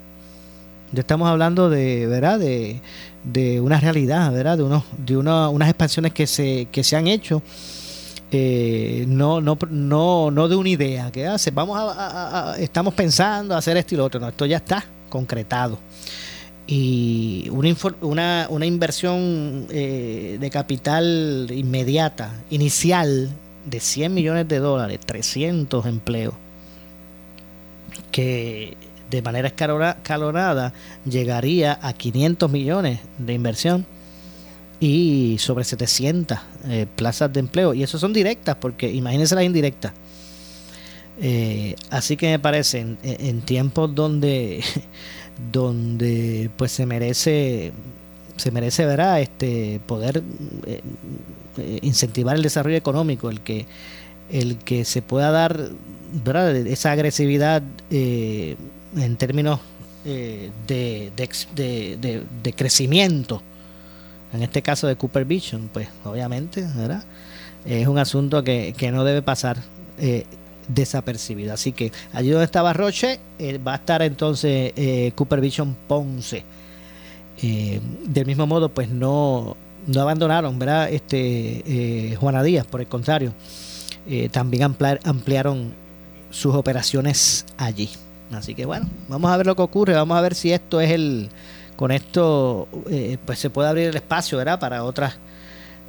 [0.92, 2.38] ya estamos hablando de, ¿verdad?
[2.38, 2.82] De,
[3.24, 4.58] de una realidad, ¿verdad?
[4.58, 7.42] De, unos, de unas expansiones que se, que se han hecho.
[8.32, 13.78] Eh, no, no, no, no de una idea que hace, vamos a, estamos pensando hacer
[13.78, 15.78] esto y lo otro, no, esto ya está concretado
[16.72, 23.28] y una, una, inversión eh, de capital inmediata, inicial,
[23.64, 26.34] de 100 millones de dólares, 300 empleos,
[28.12, 28.76] que
[29.10, 30.72] de manera escalonada
[31.04, 33.84] llegaría a 500 millones de inversión
[34.78, 37.74] y sobre 700 eh, plazas de empleo.
[37.74, 39.92] Y eso son directas, porque imagínense las indirectas.
[41.20, 44.62] Eh, así que me parece, en tiempos donde
[45.52, 47.72] donde pues se merece
[48.36, 49.20] se merece ¿verdad?
[49.20, 50.22] este poder
[50.66, 50.80] eh,
[51.58, 53.66] eh, incentivar el desarrollo económico el que
[54.30, 55.68] el que se pueda dar
[56.24, 56.56] ¿verdad?
[56.56, 58.56] esa agresividad eh,
[58.96, 59.60] en términos
[60.02, 63.42] de, de, de, crecimiento
[64.32, 67.04] en este caso de Cooper Vision pues obviamente ¿verdad?
[67.66, 69.58] es un asunto que, que no debe pasar
[70.74, 71.52] desapercibido.
[71.52, 76.44] Así que allí donde estaba Roche, eh, va a estar entonces eh, Cooper Vision Ponce.
[77.42, 79.56] Eh, del mismo modo, pues no,
[79.86, 80.90] no abandonaron, ¿verdad?
[80.90, 83.32] Este, Juana Díaz, por el contrario,
[84.32, 85.72] también ampliaron
[86.30, 87.90] sus operaciones allí.
[88.32, 90.90] Así que bueno, vamos a ver lo que ocurre, vamos a ver si esto es
[90.90, 91.30] el,
[91.76, 92.68] con esto,
[93.24, 94.58] pues se puede abrir el espacio, ¿verdad?
[94.60, 95.18] Para otras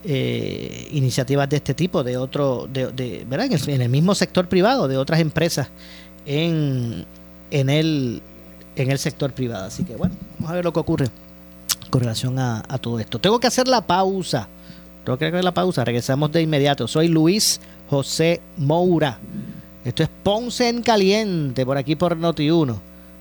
[0.03, 3.49] eh, iniciativas de este tipo, de otro, de, ¿verdad?
[3.67, 5.69] En el, mismo sector privado, de otras empresas
[6.25, 7.05] en,
[7.51, 8.21] en, el,
[8.75, 9.65] en el sector privado.
[9.65, 11.09] Así que bueno, vamos a ver lo que ocurre
[11.89, 13.19] con relación a, todo esto.
[13.19, 14.47] Tengo que hacer la pausa.
[15.03, 15.83] Tengo que hacer la pausa.
[15.85, 16.87] Regresamos de inmediato.
[16.87, 17.59] Soy Luis
[17.89, 19.19] José Moura.
[19.83, 22.75] Esto es Ponce en Caliente, por aquí por Noti1.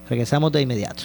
[0.08, 1.04] Regresamos de inmediato.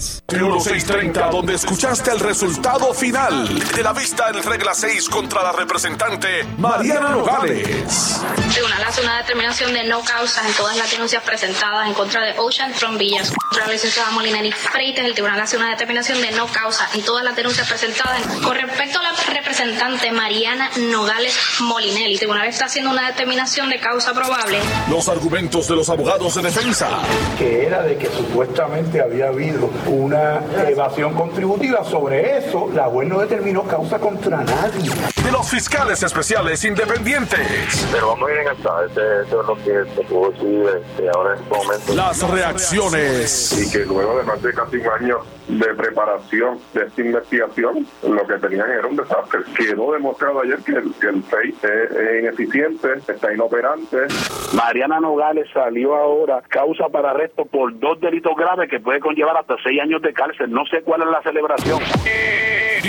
[0.00, 6.44] 1630, donde escuchaste el resultado final de la vista en regla 6 contra la representante
[6.56, 8.20] Mariana Nogales.
[8.46, 12.22] El tribunal hace una determinación de no causas en todas las denuncias presentadas en contra
[12.22, 13.30] de Ocean Trombillas.
[13.30, 17.24] Contra la licenciada Molinari Freites, el tribunal hace una determinación de no causa en todas
[17.24, 18.22] las denuncias presentadas.
[18.42, 23.78] Con respecto a la representante Mariana Nogales Molinelli, el tribunal está haciendo una determinación de
[23.78, 24.60] causa probable.
[24.88, 26.88] Los argumentos de los abogados de defensa.
[27.36, 31.84] Que era de que supuestamente había habido una evasión contributiva.
[31.84, 34.90] Sobre eso, la juez no determinó causa contra nadie.
[35.22, 37.86] De los fiscales especiales independientes.
[37.92, 38.84] Pero vamos a ir en esta.
[38.86, 41.94] Este, este es lo que se pudo decir este, ahora en este momento.
[41.94, 43.52] Las reacciones.
[43.60, 45.18] Y que luego de más de casi un año
[45.58, 49.40] de preparación de esta investigación, lo que tenían era un desastre.
[49.56, 54.06] Quedó demostrado ayer que el, que el FEI es, ineficiente, está inoperante.
[54.54, 59.56] Mariana Nogales salió ahora causa para arresto por dos delitos graves que puede conllevar hasta
[59.62, 60.50] seis años de cárcel.
[60.50, 61.80] No sé cuál es la celebración.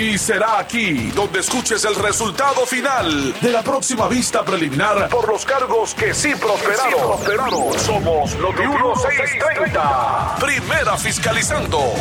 [0.01, 5.45] Y será aquí donde escuches el resultado final de la próxima vista preliminar por los
[5.45, 7.77] cargos que sí prosperaron.
[7.77, 10.37] Somos Noti 1630.
[10.39, 11.93] Primera fiscalizando.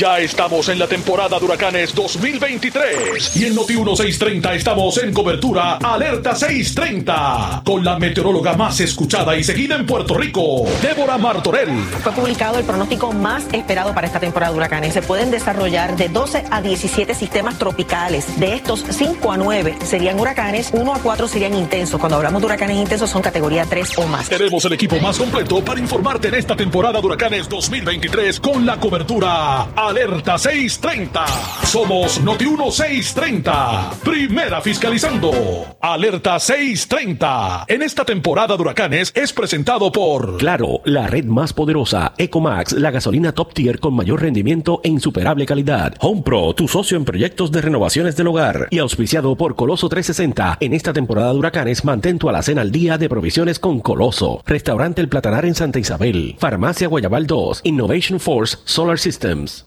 [0.00, 5.76] Ya estamos en la temporada de huracanes 2023 y en Noti 1630 estamos en cobertura
[5.76, 11.84] Alerta 630 con la meteoróloga más escuchada y seguida en Puerto Rico, Débora Martorell.
[12.02, 14.94] Fue publicado el pronóstico más esperado para esta temporada de huracanes.
[14.94, 18.40] Se pueden desarrollar de 12 a 17 sistemas tropicales.
[18.40, 22.00] De estos, 5 a 9 serían huracanes, 1 a 4 serían intensos.
[22.00, 24.30] Cuando hablamos de huracanes intensos son categoría 3 o más.
[24.30, 28.80] Tenemos el equipo más completo para informarte en esta temporada de huracanes 2023 con la
[28.80, 31.26] cobertura Alerta 630.
[31.64, 33.90] Somos Noti 630.
[34.04, 35.32] Primera fiscalizando.
[35.80, 37.64] Alerta 630.
[37.66, 42.92] En esta temporada de huracanes es presentado por Claro, la red más poderosa, Ecomax, la
[42.92, 45.96] gasolina top tier con mayor rendimiento e insuperable calidad.
[45.98, 48.68] Home Pro, tu socio en proyectos de renovaciones del hogar.
[48.70, 50.58] Y auspiciado por Coloso 360.
[50.60, 54.40] En esta temporada de huracanes, mantén tu alacena al día de provisiones con Coloso.
[54.46, 56.36] Restaurante El Platanar en Santa Isabel.
[56.38, 57.62] Farmacia Guayabal 2.
[57.64, 59.66] Innovation Force Solar Systems.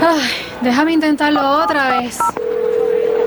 [0.00, 0.28] Ay,
[0.60, 2.18] déjame intentarlo otra vez.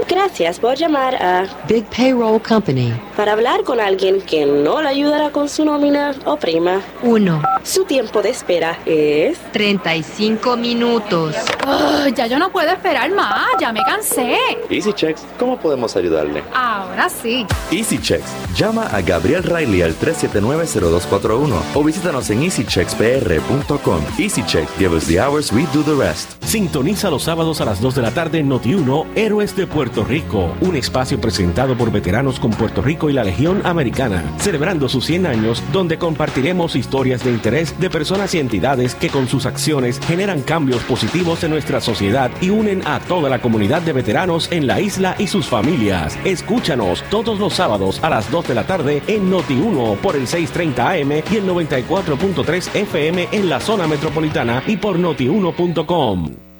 [0.08, 2.94] Gracias por llamar a Big Payroll Company.
[3.18, 6.80] Para hablar con alguien que no le ayudará con su nómina o prima.
[7.02, 7.42] 1.
[7.64, 11.36] Su tiempo de espera es 35 minutos.
[11.66, 14.38] Oh, ya yo no puedo esperar más, ya me cansé.
[14.70, 16.44] Easy Checks, ¿cómo podemos ayudarle?
[16.54, 17.48] Ahora sí.
[17.72, 24.02] Easy Checks, llama a Gabriel Riley al 379-0241 o visítanos en easycheckspr.com.
[24.20, 26.32] Easy Checks, give us the hours, we do the rest.
[26.44, 30.54] Sintoniza los sábados a las 2 de la tarde en Noti1, Héroes de Puerto Rico,
[30.62, 35.26] un espacio presentado por veteranos con Puerto Rico y la Legión Americana, celebrando sus 100
[35.26, 40.42] años, donde compartiremos historias de interés de personas y entidades que con sus acciones generan
[40.42, 44.82] cambios positivos en nuestra sociedad y unen a toda la comunidad de veteranos en la
[44.82, 46.18] isla y sus familias.
[46.26, 50.90] Escúchanos todos los sábados a las 2 de la tarde en Noti1 por el 630
[50.90, 56.55] AM y el 94.3 FM en la zona metropolitana y por notiuno.com.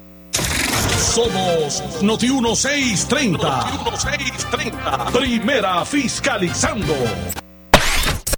[1.16, 3.38] Somos Noti 1630.
[3.38, 5.18] Noti 1630.
[5.18, 6.92] Primera fiscalizando.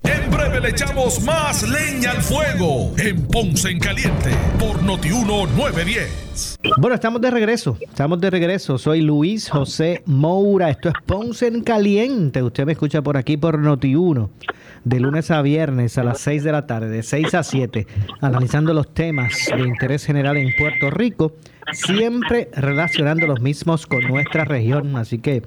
[0.05, 6.61] En breve le echamos más leña al fuego en Ponce en Caliente por Noti 910.
[6.77, 7.77] Bueno, estamos de regreso.
[7.81, 8.79] Estamos de regreso.
[8.79, 10.71] Soy Luis José Moura.
[10.71, 12.45] Esto es Ponce en Caliente.
[12.45, 14.31] Usted me escucha por aquí por Noti 1
[14.85, 17.87] de lunes a viernes a las 6 de la tarde, de 6 a 7,
[18.21, 21.33] analizando los temas de interés general en Puerto Rico,
[21.73, 24.97] siempre relacionando los mismos con nuestra región.
[24.97, 25.43] Así que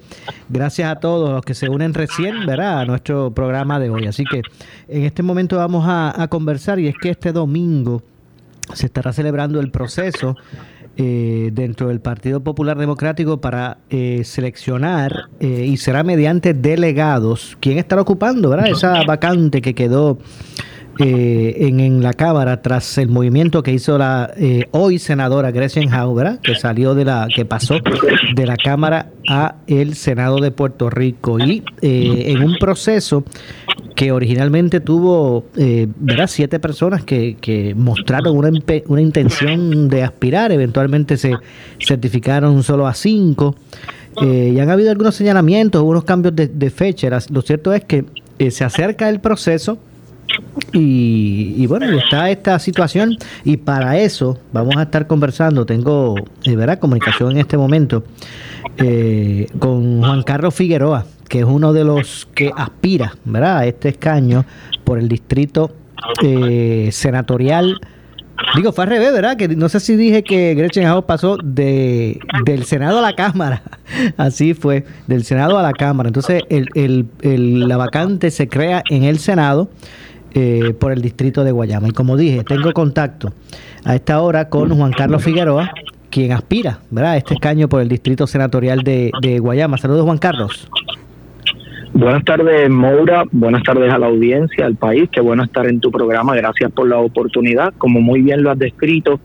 [0.49, 2.81] gracias a todos los que se unen recién, ¿verdad?
[2.81, 4.07] A nuestro programa de hoy.
[4.07, 4.41] Así que
[4.87, 8.03] en este momento vamos a, conversar y es que este domingo
[8.73, 10.35] se estará celebrando el proceso
[10.97, 17.79] eh, dentro del Partido Popular Democrático para eh, seleccionar eh, y será mediante delegados quién
[17.79, 18.67] estará ocupando ¿verdad?
[18.67, 20.19] esa vacante que quedó
[20.99, 24.33] en, en, la Cámara tras el movimiento que hizo la
[24.71, 26.39] hoy senadora Gretchen ¿verdad?
[26.41, 27.75] que salió de la, que pasó
[28.35, 33.23] de la Cámara a el Senado de Puerto Rico y en un proceso
[33.95, 36.27] que originalmente tuvo eh, ¿verdad?
[36.27, 38.49] siete personas que, que mostraron una,
[38.87, 41.33] una, intención de aspirar, eventualmente se
[41.79, 43.55] certificaron solo a cinco.
[44.21, 47.09] Eh, y han habido algunos señalamientos, algunos cambios de, de fecha.
[47.29, 48.05] Lo cierto es que
[48.39, 49.77] eh, se acerca el proceso
[50.73, 56.15] y, y, bueno, está esta situación y para eso vamos a estar conversando, tengo
[56.45, 56.79] ¿verdad?
[56.79, 58.03] comunicación en este momento
[59.59, 63.59] con Juan Carlos Figueroa, que es uno de los que aspira ¿verdad?
[63.59, 64.45] a este escaño
[64.83, 65.71] por el distrito
[66.23, 67.79] eh, senatorial.
[68.55, 69.37] Digo, fue al revés, ¿verdad?
[69.37, 73.61] Que no sé si dije que Gretchen Howe pasó de, del Senado a la Cámara.
[74.17, 76.09] Así fue, del Senado a la Cámara.
[76.09, 76.67] Entonces, el,
[77.21, 79.69] el, la vacante se crea en el Senado
[80.33, 81.89] eh, por el distrito de Guayama.
[81.89, 83.33] Y como dije, tengo contacto
[83.83, 85.71] a esta hora con Juan Carlos Figueroa,
[86.09, 87.13] quien aspira ¿verdad?
[87.13, 89.77] a este escaño por el distrito senatorial de, de Guayama.
[89.77, 90.69] Saludos, Juan Carlos.
[91.93, 93.25] Buenas tardes, Moura.
[93.31, 95.09] Buenas tardes a la audiencia, al país.
[95.11, 96.33] Qué bueno estar en tu programa.
[96.35, 97.73] Gracias por la oportunidad.
[97.77, 99.19] Como muy bien lo has descrito,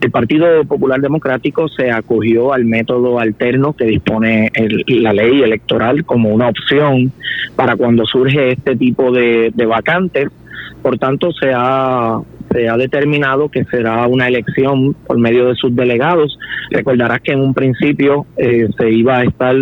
[0.00, 4.52] el Partido Popular Democrático se acogió al método alterno que dispone
[4.86, 7.10] la ley electoral como una opción
[7.56, 10.28] para cuando surge este tipo de, de vacantes.
[10.82, 12.20] Por tanto, se ha
[12.52, 16.36] se ha determinado que será una elección por medio de sus delegados.
[16.70, 19.54] Recordarás que en un principio eh, se iba a estar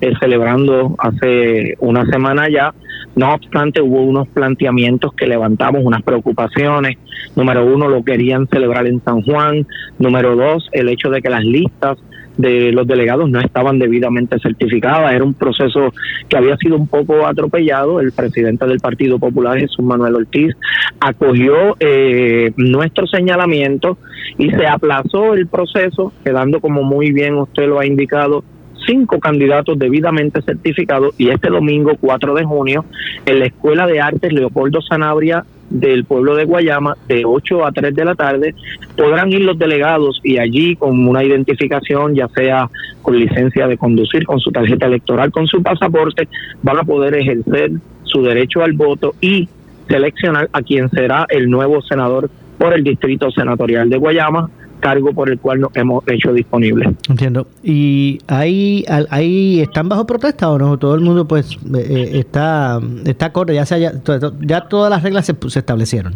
[0.00, 2.72] eh, celebrando hace una semana ya.
[3.16, 6.98] No obstante, hubo unos planteamientos que levantamos, unas preocupaciones.
[7.34, 9.66] Número uno, lo querían celebrar en San Juan.
[9.98, 11.98] Número dos, el hecho de que las listas
[12.36, 15.12] de los delegados no estaban debidamente certificadas.
[15.12, 15.92] Era un proceso
[16.28, 18.00] que había sido un poco atropellado.
[18.00, 20.54] El presidente del Partido Popular, Jesús Manuel Ortiz,
[21.00, 23.98] acogió eh, nuestro señalamiento
[24.38, 28.44] y se aplazó el proceso, quedando como muy bien usted lo ha indicado
[28.86, 32.84] cinco candidatos debidamente certificados y este domingo 4 de junio
[33.24, 37.94] en la Escuela de Artes Leopoldo Sanabria del pueblo de Guayama de 8 a 3
[37.94, 38.54] de la tarde
[38.96, 42.70] podrán ir los delegados y allí con una identificación ya sea
[43.02, 46.28] con licencia de conducir, con su tarjeta electoral, con su pasaporte,
[46.62, 47.70] van a poder ejercer
[48.04, 49.48] su derecho al voto y
[49.88, 54.50] seleccionar a quien será el nuevo senador por el distrito senatorial de Guayama
[54.80, 56.90] cargo por el cual nos hemos hecho disponible.
[57.08, 57.46] Entiendo.
[57.62, 60.78] ¿Y ahí, ahí están bajo protesta o no?
[60.78, 65.26] Todo el mundo pues eh, eh, está está acorde, ya, se ya todas las reglas
[65.26, 66.14] se, se, establecieron.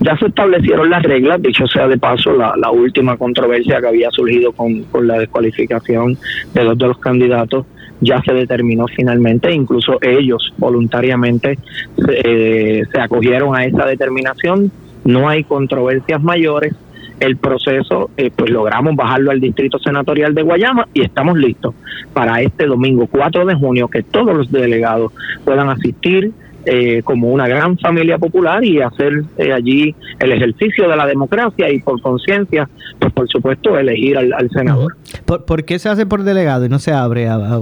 [0.00, 4.10] Ya se establecieron las reglas, dicho sea de paso, la, la última controversia que había
[4.10, 6.18] surgido con, con la descualificación
[6.52, 7.64] de dos de los candidatos
[8.00, 11.58] ya se determinó finalmente, incluso ellos voluntariamente
[11.96, 14.70] se, se acogieron a esa determinación,
[15.04, 16.74] no hay controversias mayores,
[17.20, 21.74] el proceso, eh, pues logramos bajarlo al Distrito Senatorial de Guayama y estamos listos
[22.12, 25.12] para este domingo 4 de junio que todos los delegados
[25.44, 26.32] puedan asistir
[26.68, 31.70] eh, como una gran familia popular y hacer eh, allí el ejercicio de la democracia
[31.70, 34.96] y por conciencia, pues por supuesto, elegir al, senador.
[35.24, 37.58] ¿Por, qué se hace por delegado y no se abre a,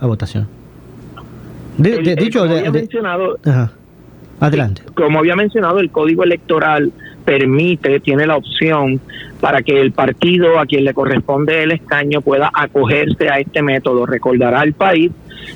[0.00, 0.48] votación?
[1.76, 3.38] dicho, mencionado,
[4.40, 4.82] adelante.
[4.94, 6.90] Como había mencionado, el Código Electoral
[7.28, 9.02] permite, tiene la opción
[9.38, 14.06] para que el partido a quien le corresponde el escaño pueda acogerse a este método.
[14.06, 15.12] Recordará al país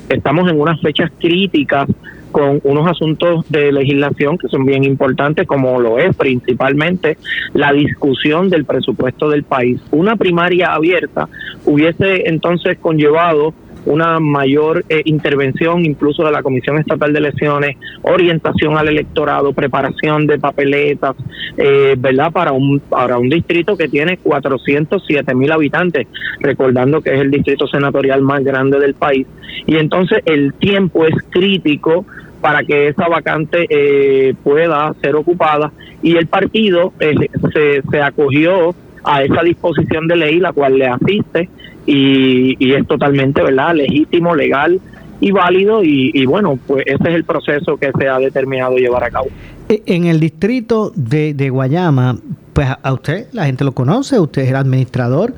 [0.07, 1.87] estamos en unas fechas críticas
[2.31, 7.17] con unos asuntos de legislación que son bien importantes, como lo es principalmente
[7.55, 9.81] la discusión del presupuesto del país.
[9.89, 11.27] Una primaria abierta
[11.65, 13.55] hubiese entonces conllevado
[13.85, 20.27] una mayor eh, intervención incluso de la Comisión Estatal de Elecciones, orientación al electorado, preparación
[20.27, 21.15] de papeletas,
[21.57, 22.31] eh, ¿verdad?
[22.31, 26.07] Para un, para un distrito que tiene 407 mil habitantes,
[26.39, 29.27] recordando que es el distrito senatorial más grande del país.
[29.65, 32.05] Y entonces el tiempo es crítico
[32.41, 35.71] para que esa vacante eh, pueda ser ocupada
[36.01, 38.75] y el partido se, se acogió
[39.05, 41.49] a esa disposición de ley la cual le asiste
[41.85, 44.79] y, es totalmente verdad legítimo, legal
[45.19, 49.09] y válido y, bueno, pues ese es el proceso que se ha determinado llevar a
[49.09, 49.27] cabo.
[49.69, 52.17] E, en el distrito de, de Guayama,
[52.53, 55.33] pues a usted la gente lo conoce, usted es el administrador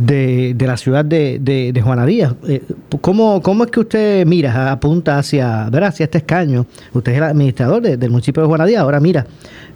[0.00, 1.72] de, de la ciudad de, de,
[2.06, 2.34] Díaz.
[2.48, 2.62] Eh,
[3.00, 6.66] ¿cómo, ¿Cómo es que usted mira, apunta hacia, hacia este escaño?
[6.92, 9.26] Usted es el administrador del municipio de Juana ahora mira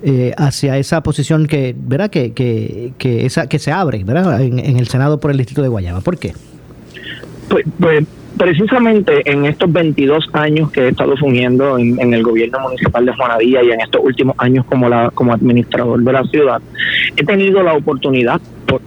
[0.02, 2.10] eh, hacia esa posición que, ¿verdad?
[2.10, 4.40] Que, que, que, esa, que se abre ¿verdad?
[4.40, 6.00] En, en el Senado por el distrito de Guayama.
[6.00, 6.32] ¿Por qué?
[7.48, 8.06] Pues, pues
[8.36, 13.62] precisamente en estos 22 años que he estado fungiendo en, el gobierno municipal de Juanadía
[13.62, 16.60] y en estos últimos años como la como administrador de la ciudad,
[17.16, 18.40] he tenido la oportunidad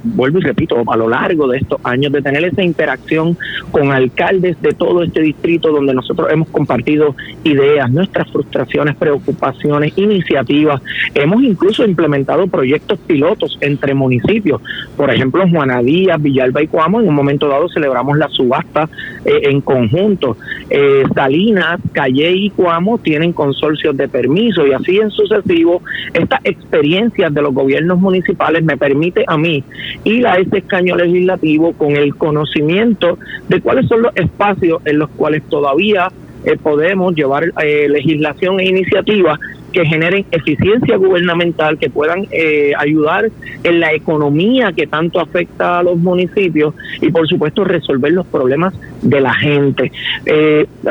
[0.03, 3.37] vuelvo y repito, a lo largo de estos años, de tener esa interacción
[3.71, 10.81] con alcaldes de todo este distrito donde nosotros hemos compartido ideas, nuestras frustraciones, preocupaciones, iniciativas.
[11.13, 14.61] Hemos incluso implementado proyectos pilotos entre municipios.
[14.95, 18.89] Por ejemplo, Juanadías, Villalba y Cuamo, en un momento dado celebramos la subasta
[19.25, 20.37] eh, en conjunto.
[20.69, 25.81] Eh, Salinas, Calle y Cuamo tienen consorcios de permiso y así en sucesivo.
[26.13, 29.63] Estas experiencias de los gobiernos municipales me permite a mí
[30.03, 33.17] y a ese escaño legislativo con el conocimiento
[33.49, 36.11] de cuáles son los espacios en los cuales todavía
[36.45, 39.39] eh, podemos llevar eh, legislación e iniciativas
[39.77, 43.29] que generen eficiencia gubernamental, que puedan eh, ayudar
[43.63, 48.73] en la economía que tanto afecta a los municipios y por supuesto resolver los problemas
[49.03, 49.91] de la gente.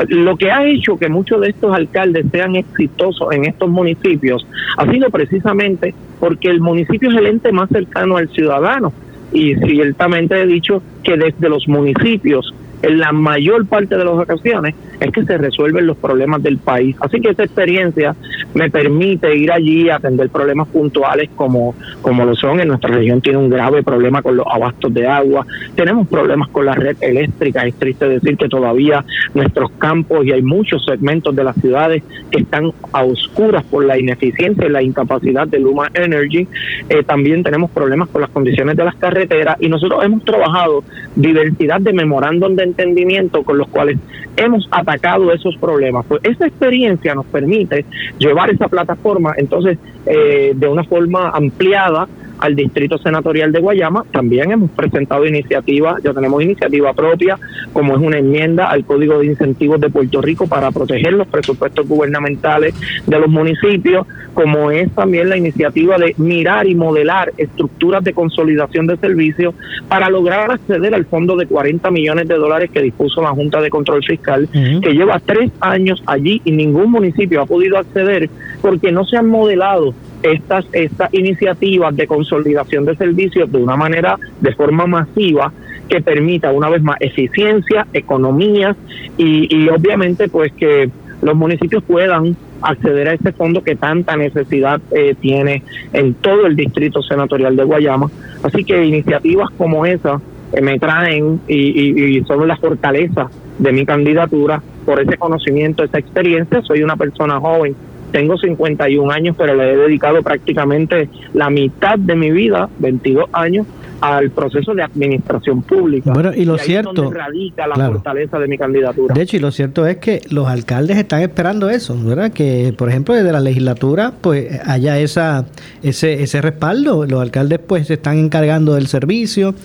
[0.07, 4.89] lo que ha hecho que muchos de estos alcaldes sean exitosos en estos municipios ha
[4.89, 8.93] sido precisamente porque el municipio es el ente más cercano al ciudadano
[9.33, 14.75] y ciertamente he dicho que desde los municipios en la mayor parte de las ocasiones
[14.99, 16.95] es que se resuelven los problemas del país.
[16.99, 18.15] Así que esa experiencia
[18.53, 22.59] me permite ir allí a atender problemas puntuales como, como lo son.
[22.59, 26.65] En nuestra región tiene un grave problema con los abastos de agua, tenemos problemas con
[26.65, 27.65] la red eléctrica.
[27.65, 29.03] Es triste decir que todavía
[29.33, 33.97] nuestros campos y hay muchos segmentos de las ciudades que están a oscuras por la
[33.97, 36.47] ineficiencia y la incapacidad de Luma Energy.
[36.89, 40.83] Eh, también tenemos problemas con las condiciones de las carreteras y nosotros hemos trabajado
[41.15, 43.97] diversidad de memorándum de entendimiento con los cuales
[44.35, 46.05] hemos atacado esos problemas.
[46.07, 47.85] Pues esa experiencia nos permite
[48.17, 52.07] llevar esa plataforma entonces eh, de una forma ampliada
[52.39, 54.05] al Distrito Senatorial de Guayama.
[54.11, 57.37] También hemos presentado iniciativas, ya tenemos iniciativa propia,
[57.73, 61.87] como es una enmienda al Código de Incentivos de Puerto Rico para proteger los presupuestos
[61.87, 62.73] gubernamentales
[63.05, 68.87] de los municipios, como es también la iniciativa de mirar y modelar estructuras de consolidación
[68.87, 69.55] de servicios
[69.87, 73.69] para lograr acceder al fondo de 40 millones de dólares que dispuso la Junta de
[73.69, 78.29] Control Fiscal, que lleva tres años allí y ningún municipio ha podido acceder
[78.67, 84.19] porque no se han modelado estas, estas iniciativas de consolidación de servicios de una manera,
[84.41, 85.53] de forma masiva,
[85.87, 88.75] que permita una vez más eficiencia, economías
[89.17, 90.89] y, y obviamente pues que
[91.21, 95.63] los municipios puedan acceder a este fondo que tanta necesidad eh, tiene
[95.93, 98.11] en todo el distrito senatorial de Guayama.
[98.43, 100.19] Así que iniciativas como esa
[100.51, 105.99] eh, me traen y, y, son la fortaleza de mi candidatura por ese conocimiento, esa
[105.99, 106.61] experiencia.
[106.63, 107.73] Soy una persona joven
[108.11, 113.67] tengo 51 años, pero le he dedicado prácticamente la mitad de mi vida, 22 años,
[114.01, 116.11] al proceso de administración pública.
[116.13, 117.11] Bueno, y lo cierto.
[117.11, 119.13] radica la fortaleza de mi candidatura.
[119.13, 122.31] De hecho, y lo cierto es que los alcaldes están esperando eso, ¿verdad?
[122.31, 125.45] Que, por ejemplo, desde la legislatura, pues haya esa,
[125.81, 127.05] ese, ese respaldo.
[127.05, 129.55] Los alcaldes, pues, se están encargando del servicio,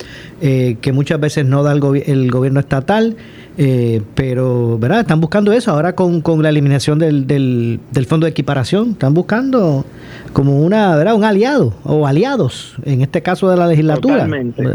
[0.41, 3.17] eh, que muchas veces no da el, el gobierno estatal.
[3.59, 5.01] Eh, pero, ¿verdad?
[5.01, 8.93] Están buscando eso ahora con, con la eliminación del, del, del, fondo de equiparación.
[8.93, 9.85] Están buscando
[10.33, 11.15] como una, ¿verdad?
[11.15, 14.15] Un aliado o aliados, en este caso de la legislatura.
[14.15, 14.63] Totalmente.
[14.63, 14.69] Eh,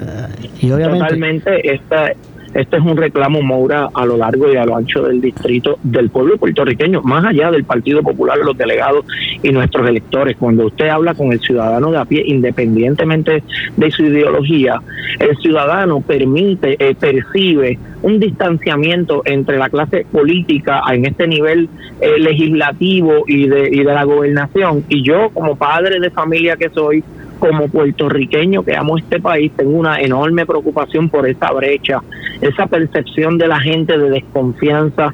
[0.62, 1.74] y obviamente, Totalmente.
[1.74, 2.12] Esta,
[2.58, 6.10] este es un reclamo, Moura, a lo largo y a lo ancho del distrito del
[6.10, 9.06] pueblo puertorriqueño, más allá del Partido Popular, los delegados
[9.44, 10.36] y nuestros electores.
[10.38, 13.44] Cuando usted habla con el ciudadano de a pie, independientemente
[13.76, 14.82] de su ideología,
[15.20, 21.70] el ciudadano permite, eh, percibe un distanciamiento entre la clase política en este nivel
[22.02, 24.84] eh, legislativo y de, y de la gobernación.
[24.90, 27.04] Y yo, como padre de familia que soy,
[27.40, 32.02] como puertorriqueño que amo este país, tengo una enorme preocupación por esa brecha,
[32.42, 35.14] esa percepción de la gente de desconfianza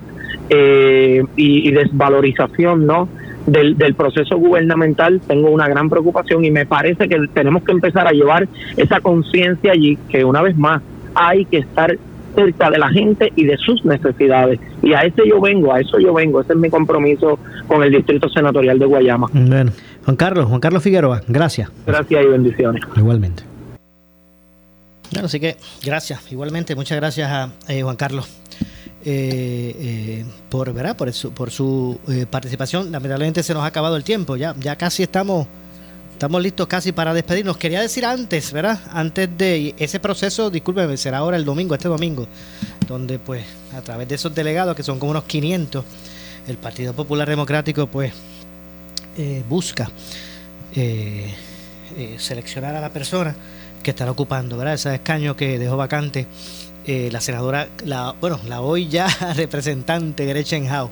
[0.49, 3.07] eh, y, desvalorización, ¿no?
[3.45, 8.07] Del, del, proceso gubernamental tengo una gran preocupación y me parece que tenemos que empezar
[8.07, 8.47] a llevar
[8.77, 10.81] esa conciencia allí que una vez más
[11.13, 11.97] hay que estar
[12.35, 14.59] cerca de la gente y de sus necesidades.
[14.81, 17.91] Y a ese yo vengo, a eso yo vengo, ese es mi compromiso con el
[17.91, 19.27] Distrito Senatorial de Guayama.
[19.31, 19.71] Bueno,
[20.05, 21.69] Juan Carlos, Juan Carlos Figueroa, gracias.
[21.85, 22.83] Gracias y bendiciones.
[22.95, 23.43] Igualmente.
[25.11, 28.27] Bueno, así que gracias, igualmente, muchas gracias a eh, Juan Carlos.
[29.05, 30.95] Eh, eh, por, ¿verdad?
[30.95, 31.99] por su, por su
[32.29, 32.91] participación.
[32.91, 35.47] Lamentablemente se nos ha acabado el tiempo, ya, ya casi estamos
[36.23, 37.57] Estamos listos casi para despedirnos.
[37.57, 38.79] Quería decir antes, ¿verdad?
[38.91, 42.27] Antes de ese proceso, discúlpeme, será ahora el domingo, este domingo,
[42.87, 43.43] donde pues
[43.75, 45.83] a través de esos delegados, que son como unos 500,
[46.47, 48.13] el Partido Popular Democrático pues
[49.17, 49.89] eh, busca
[50.75, 51.33] eh,
[51.97, 53.35] eh, seleccionar a la persona
[53.81, 54.75] que estará ocupando, ¿verdad?
[54.75, 56.27] Ese escaño que dejó vacante
[56.85, 60.89] la senadora, la, bueno, la hoy ya representante Gretchen Howe.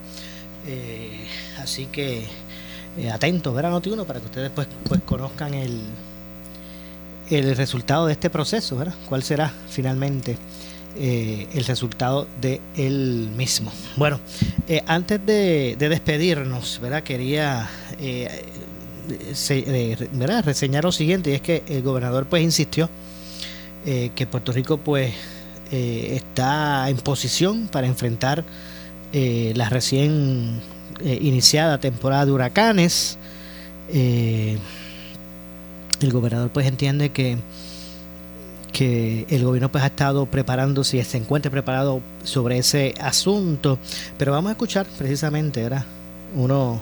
[1.57, 2.25] así que
[2.97, 5.79] eh, atentos, ver a Notiuno para que ustedes pues, pues conozcan el,
[7.29, 8.95] el resultado de este proceso, ¿verdad?
[9.07, 10.37] ¿Cuál será finalmente
[10.95, 13.71] eh, el resultado de él mismo?
[13.95, 14.19] Bueno,
[14.67, 17.03] eh, antes de, despedirnos, ¿verdad?
[17.03, 17.69] Quería
[20.13, 20.43] ¿verdad?
[20.45, 22.89] reseñar lo siguiente, y es que el gobernador pues insistió
[23.83, 25.11] que Puerto Rico pues
[25.71, 28.43] está en posición para enfrentar
[29.11, 30.61] la recién
[31.03, 33.17] eh, iniciada temporada de huracanes.
[33.91, 34.57] Eh,
[35.99, 37.37] el gobernador pues entiende que,
[38.71, 43.79] que el gobierno pues ha estado preparándose y se encuentra preparado sobre ese asunto.
[44.17, 45.85] Pero vamos a escuchar precisamente ¿verdad?
[46.35, 46.79] Uno,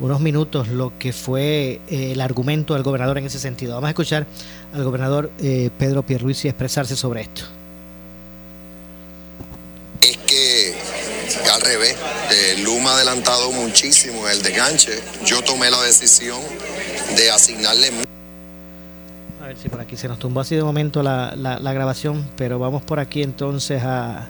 [0.00, 3.74] unos minutos lo que fue eh, el argumento del gobernador en ese sentido.
[3.74, 4.26] Vamos a escuchar
[4.72, 7.42] al gobernador Pedro Pierluisi expresarse sobre esto.
[10.02, 10.74] Es que
[11.52, 11.96] al revés,
[12.30, 15.00] eh, Luma ha adelantado muchísimo el desganche.
[15.24, 16.40] Yo tomé la decisión
[17.16, 17.92] de asignarle...
[19.46, 22.58] A ver si por aquí se nos tumbó así de momento la, la, grabación, pero
[22.58, 24.26] vamos por aquí entonces a,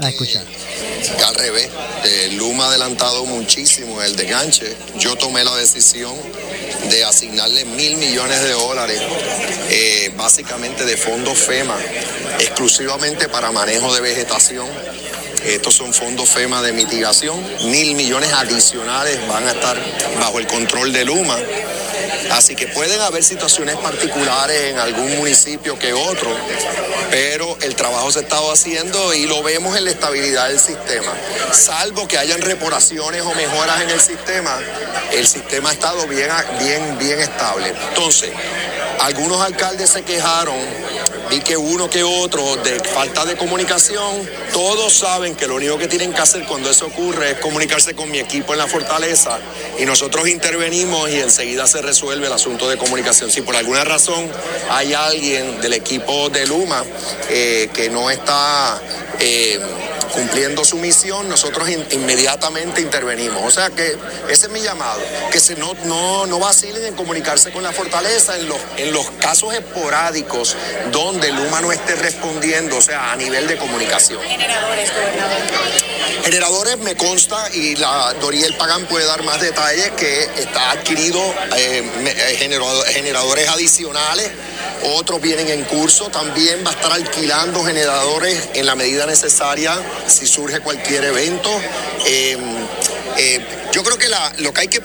[0.00, 0.44] a escuchar.
[1.28, 1.70] Al revés,
[2.02, 4.76] eh, Luma ha adelantado muchísimo el desganche.
[4.98, 6.12] Yo tomé la decisión
[6.90, 9.00] de asignarle mil millones de dólares,
[9.70, 11.78] eh, básicamente de fondos FEMA,
[12.40, 14.66] exclusivamente para manejo de vegetación.
[15.46, 17.40] Estos son fondos FEMA de mitigación.
[17.70, 19.80] Mil millones adicionales van a estar
[20.18, 21.38] bajo el control de Luma.
[22.32, 26.34] Así que pueden haber situaciones particulares en algún municipio que otro,
[27.10, 31.12] pero el trabajo se ha estado haciendo y lo vemos en la estabilidad del sistema.
[31.52, 34.58] Salvo que hayan reparaciones o mejoras en el sistema,
[35.12, 37.74] el sistema ha estado bien, bien, bien estable.
[37.90, 38.30] Entonces,
[39.00, 40.56] algunos alcaldes se quejaron
[41.32, 45.88] vi que uno que otro de falta de comunicación, todos saben que lo único que
[45.88, 49.38] tienen que hacer cuando eso ocurre es comunicarse con mi equipo en la fortaleza
[49.78, 53.30] y nosotros intervenimos y enseguida se resuelve el asunto de comunicación.
[53.30, 54.30] Si por alguna razón
[54.70, 56.84] hay alguien del equipo de Luma
[57.30, 58.80] eh, que no está...
[59.18, 59.58] Eh,
[60.12, 63.42] cumpliendo su misión, nosotros inmediatamente intervenimos.
[63.44, 63.96] O sea que
[64.28, 65.00] ese es mi llamado,
[65.30, 69.10] que se no, no, no vacilen en comunicarse con la fortaleza en los, en los
[69.12, 70.56] casos esporádicos
[70.90, 74.20] donde Luma no esté respondiendo, o sea, a nivel de comunicación.
[74.22, 75.38] Generadores, gobernador.
[76.24, 81.20] Generadores me consta y la Doriel Pagán puede dar más detalles que está adquirido
[81.56, 82.36] eh, eh,
[82.92, 84.30] generadores adicionales
[84.84, 86.08] otros vienen en curso.
[86.08, 91.50] También va a estar alquilando generadores en la medida necesaria si surge cualquier evento.
[92.06, 92.36] Eh,
[93.16, 93.40] eh,
[93.72, 94.08] yo creo que
[94.38, 94.82] lo que hay que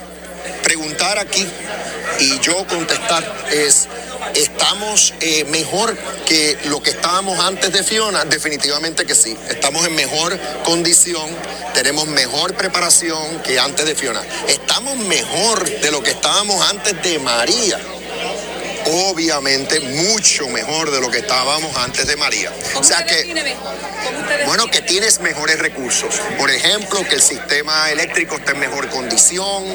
[0.64, 1.48] preguntar aquí
[2.20, 3.88] y yo contestar es,
[4.36, 8.26] ¿estamos eh, mejor que lo que estábamos antes de Fiona?
[8.26, 9.38] Definitivamente que sí.
[9.50, 11.30] Estamos en mejor condición,
[11.74, 14.24] tenemos mejor preparación que antes de Fiona.
[14.48, 17.80] Estamos mejor de lo que estábamos antes de María
[18.88, 22.52] obviamente mucho mejor de lo que estábamos antes de María.
[22.76, 23.26] o sea que,
[24.46, 26.16] bueno, que tienes mejores recursos.
[26.38, 29.66] Por ejemplo, que el sistema eléctrico está en mejor condición,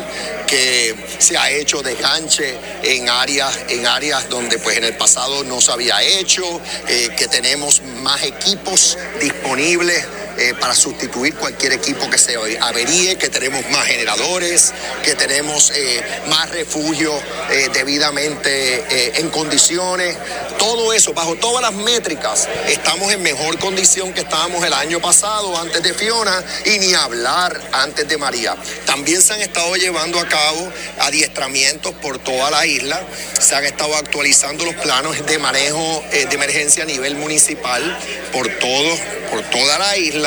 [0.46, 5.60] que se ha hecho desganche en áreas, en áreas donde pues en el pasado no
[5.60, 10.04] se había hecho, eh, que tenemos más equipos disponibles
[10.38, 14.72] eh, para sustituir cualquier equipo que se averíe, que tenemos más generadores,
[15.04, 17.14] que tenemos eh, más refugios
[17.50, 20.16] eh, debidamente en condiciones.
[20.58, 25.58] Todo eso, bajo todas las métricas, estamos en mejor condición que estábamos el año pasado,
[25.58, 28.56] antes de Fiona, y ni hablar antes de María.
[28.86, 33.02] También se han estado llevando a cabo adiestramientos por toda la isla,
[33.38, 37.98] se han estado actualizando los planos de manejo de emergencia a nivel municipal
[38.32, 38.96] por todo,
[39.30, 40.21] por toda la isla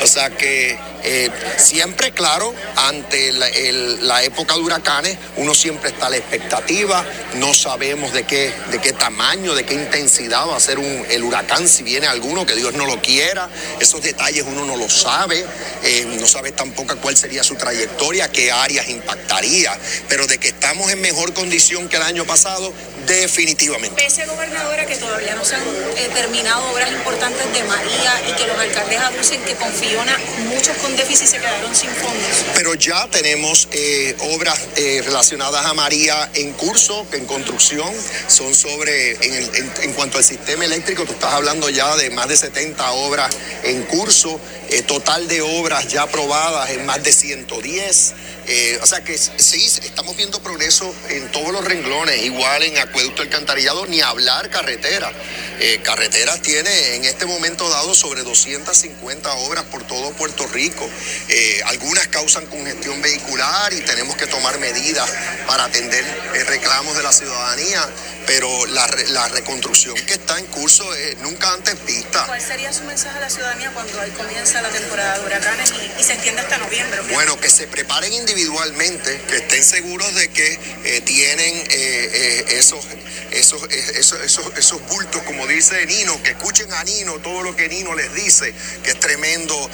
[0.00, 6.10] o sea que eh, siempre, claro, ante la, época de huracanes, uno siempre está a
[6.10, 7.04] la expectativa,
[7.36, 11.68] no sabemos de qué, de qué tamaño, de qué intensidad va a ser el huracán,
[11.68, 13.48] si viene alguno, que Dios no lo quiera,
[13.80, 15.44] esos detalles uno no lo sabe,
[15.84, 19.78] eh, no sabe tampoco cuál sería su trayectoria, qué áreas impactaría,
[20.08, 22.72] pero de que estamos en mejor condición que el año pasado,
[23.08, 24.00] definitivamente.
[24.02, 28.46] Pese, gobernadora, que todavía no se han eh, terminado obras importantes de María y que
[28.46, 30.16] los alcaldes aducen que con Fiona
[30.48, 32.44] muchos con déficit se quedaron sin fondos.
[32.54, 37.92] Pero ya tenemos eh, obras eh, relacionadas a María en curso, en construcción,
[38.28, 42.36] son sobre, en, en, cuanto al sistema eléctrico, tú estás hablando ya de más de
[42.36, 43.34] 70 obras
[43.64, 44.40] en curso,
[44.86, 48.14] total de obras ya aprobadas en más de 110.
[48.82, 53.86] O sea que sí, estamos viendo progreso en todos los renglones, igual en acueducto alcantarillado,
[53.86, 55.12] ni hablar carretera.
[55.82, 60.88] carreteras tiene en este momento dado sobre 250 obras por todo Puerto Rico.
[61.28, 65.10] Eh, algunas causan congestión vehicular y tenemos que tomar medidas
[65.46, 67.86] para atender eh, reclamos de la ciudadanía,
[68.26, 68.86] pero la,
[69.28, 72.24] reconstrucción que está en curso es nunca antes vista.
[72.26, 76.02] ¿Cuál sería su mensaje a la ciudadanía cuando hoy comienza la temporada de huracanes y,
[76.02, 77.00] se extiende hasta noviembre?
[77.12, 78.37] Bueno, que se preparen individualmente,
[79.28, 81.54] que estén seguros de que eh, tienen
[82.48, 82.84] esos,
[83.30, 87.68] esos, esos, esos, esos bultos, como dice Nino, que escuchen a Nino todo lo que
[87.68, 89.70] Nino les dice, que es tremendo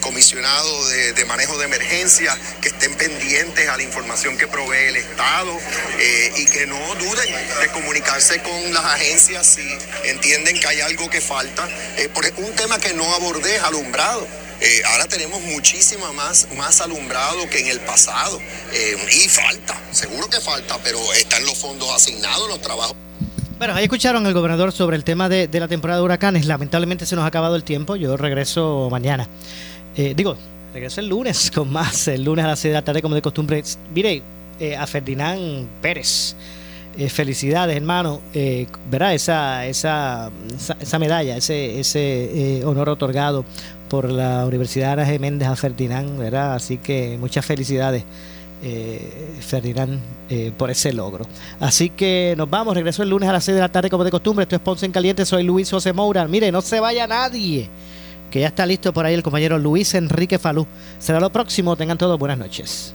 [0.00, 5.56] comisionado de, manejo de emergencia, que estén pendientes a la información que provee el Estado
[5.98, 11.08] eh, y que no duden de comunicarse con las agencias si entienden que hay algo
[11.08, 11.68] que falta.
[11.96, 14.26] Eh, por un tema que no abordé alumbrado.
[14.60, 18.38] Eh, ahora tenemos muchísima más, más alumbrado que en el pasado
[19.10, 22.94] y falta, seguro que falta, pero están los fondos asignados, los trabajos.
[23.60, 26.46] Bueno, ahí escucharon al gobernador sobre el tema de, la temporada de huracanes.
[26.46, 27.94] Lamentablemente se nos ha acabado el tiempo.
[27.94, 29.28] Yo regreso mañana.
[29.96, 30.34] Eh, digo,
[30.72, 33.20] regreso el lunes con más, el lunes a las 6 de la tarde como de
[33.20, 33.62] costumbre.
[33.94, 34.22] Mire,
[34.58, 36.34] eh, a Ferdinand Pérez,
[36.96, 38.20] Eh, felicidades, hermano.
[38.34, 40.30] Eh, verá esa, esa,
[40.80, 43.44] esa, medalla, ese, ese eh, honor otorgado
[43.90, 45.18] por la Universidad G.
[45.18, 46.54] Méndez a Ferdinand, ¿verdad?
[46.54, 48.04] Así que muchas felicidades.
[49.40, 49.98] Ferdinand
[50.58, 51.26] por ese logro.
[51.60, 54.10] Así que nos vamos, regreso el lunes a las 6 de la tarde como de
[54.10, 54.42] costumbre.
[54.42, 56.28] Esto es Ponce en Caliente, soy Luis José Moura.
[56.28, 57.70] Mire, no se vaya nadie,
[58.30, 60.66] que ya está listo por ahí el compañero Luis Enrique Falú.
[60.98, 62.94] Será lo próximo, tengan todos buenas noches.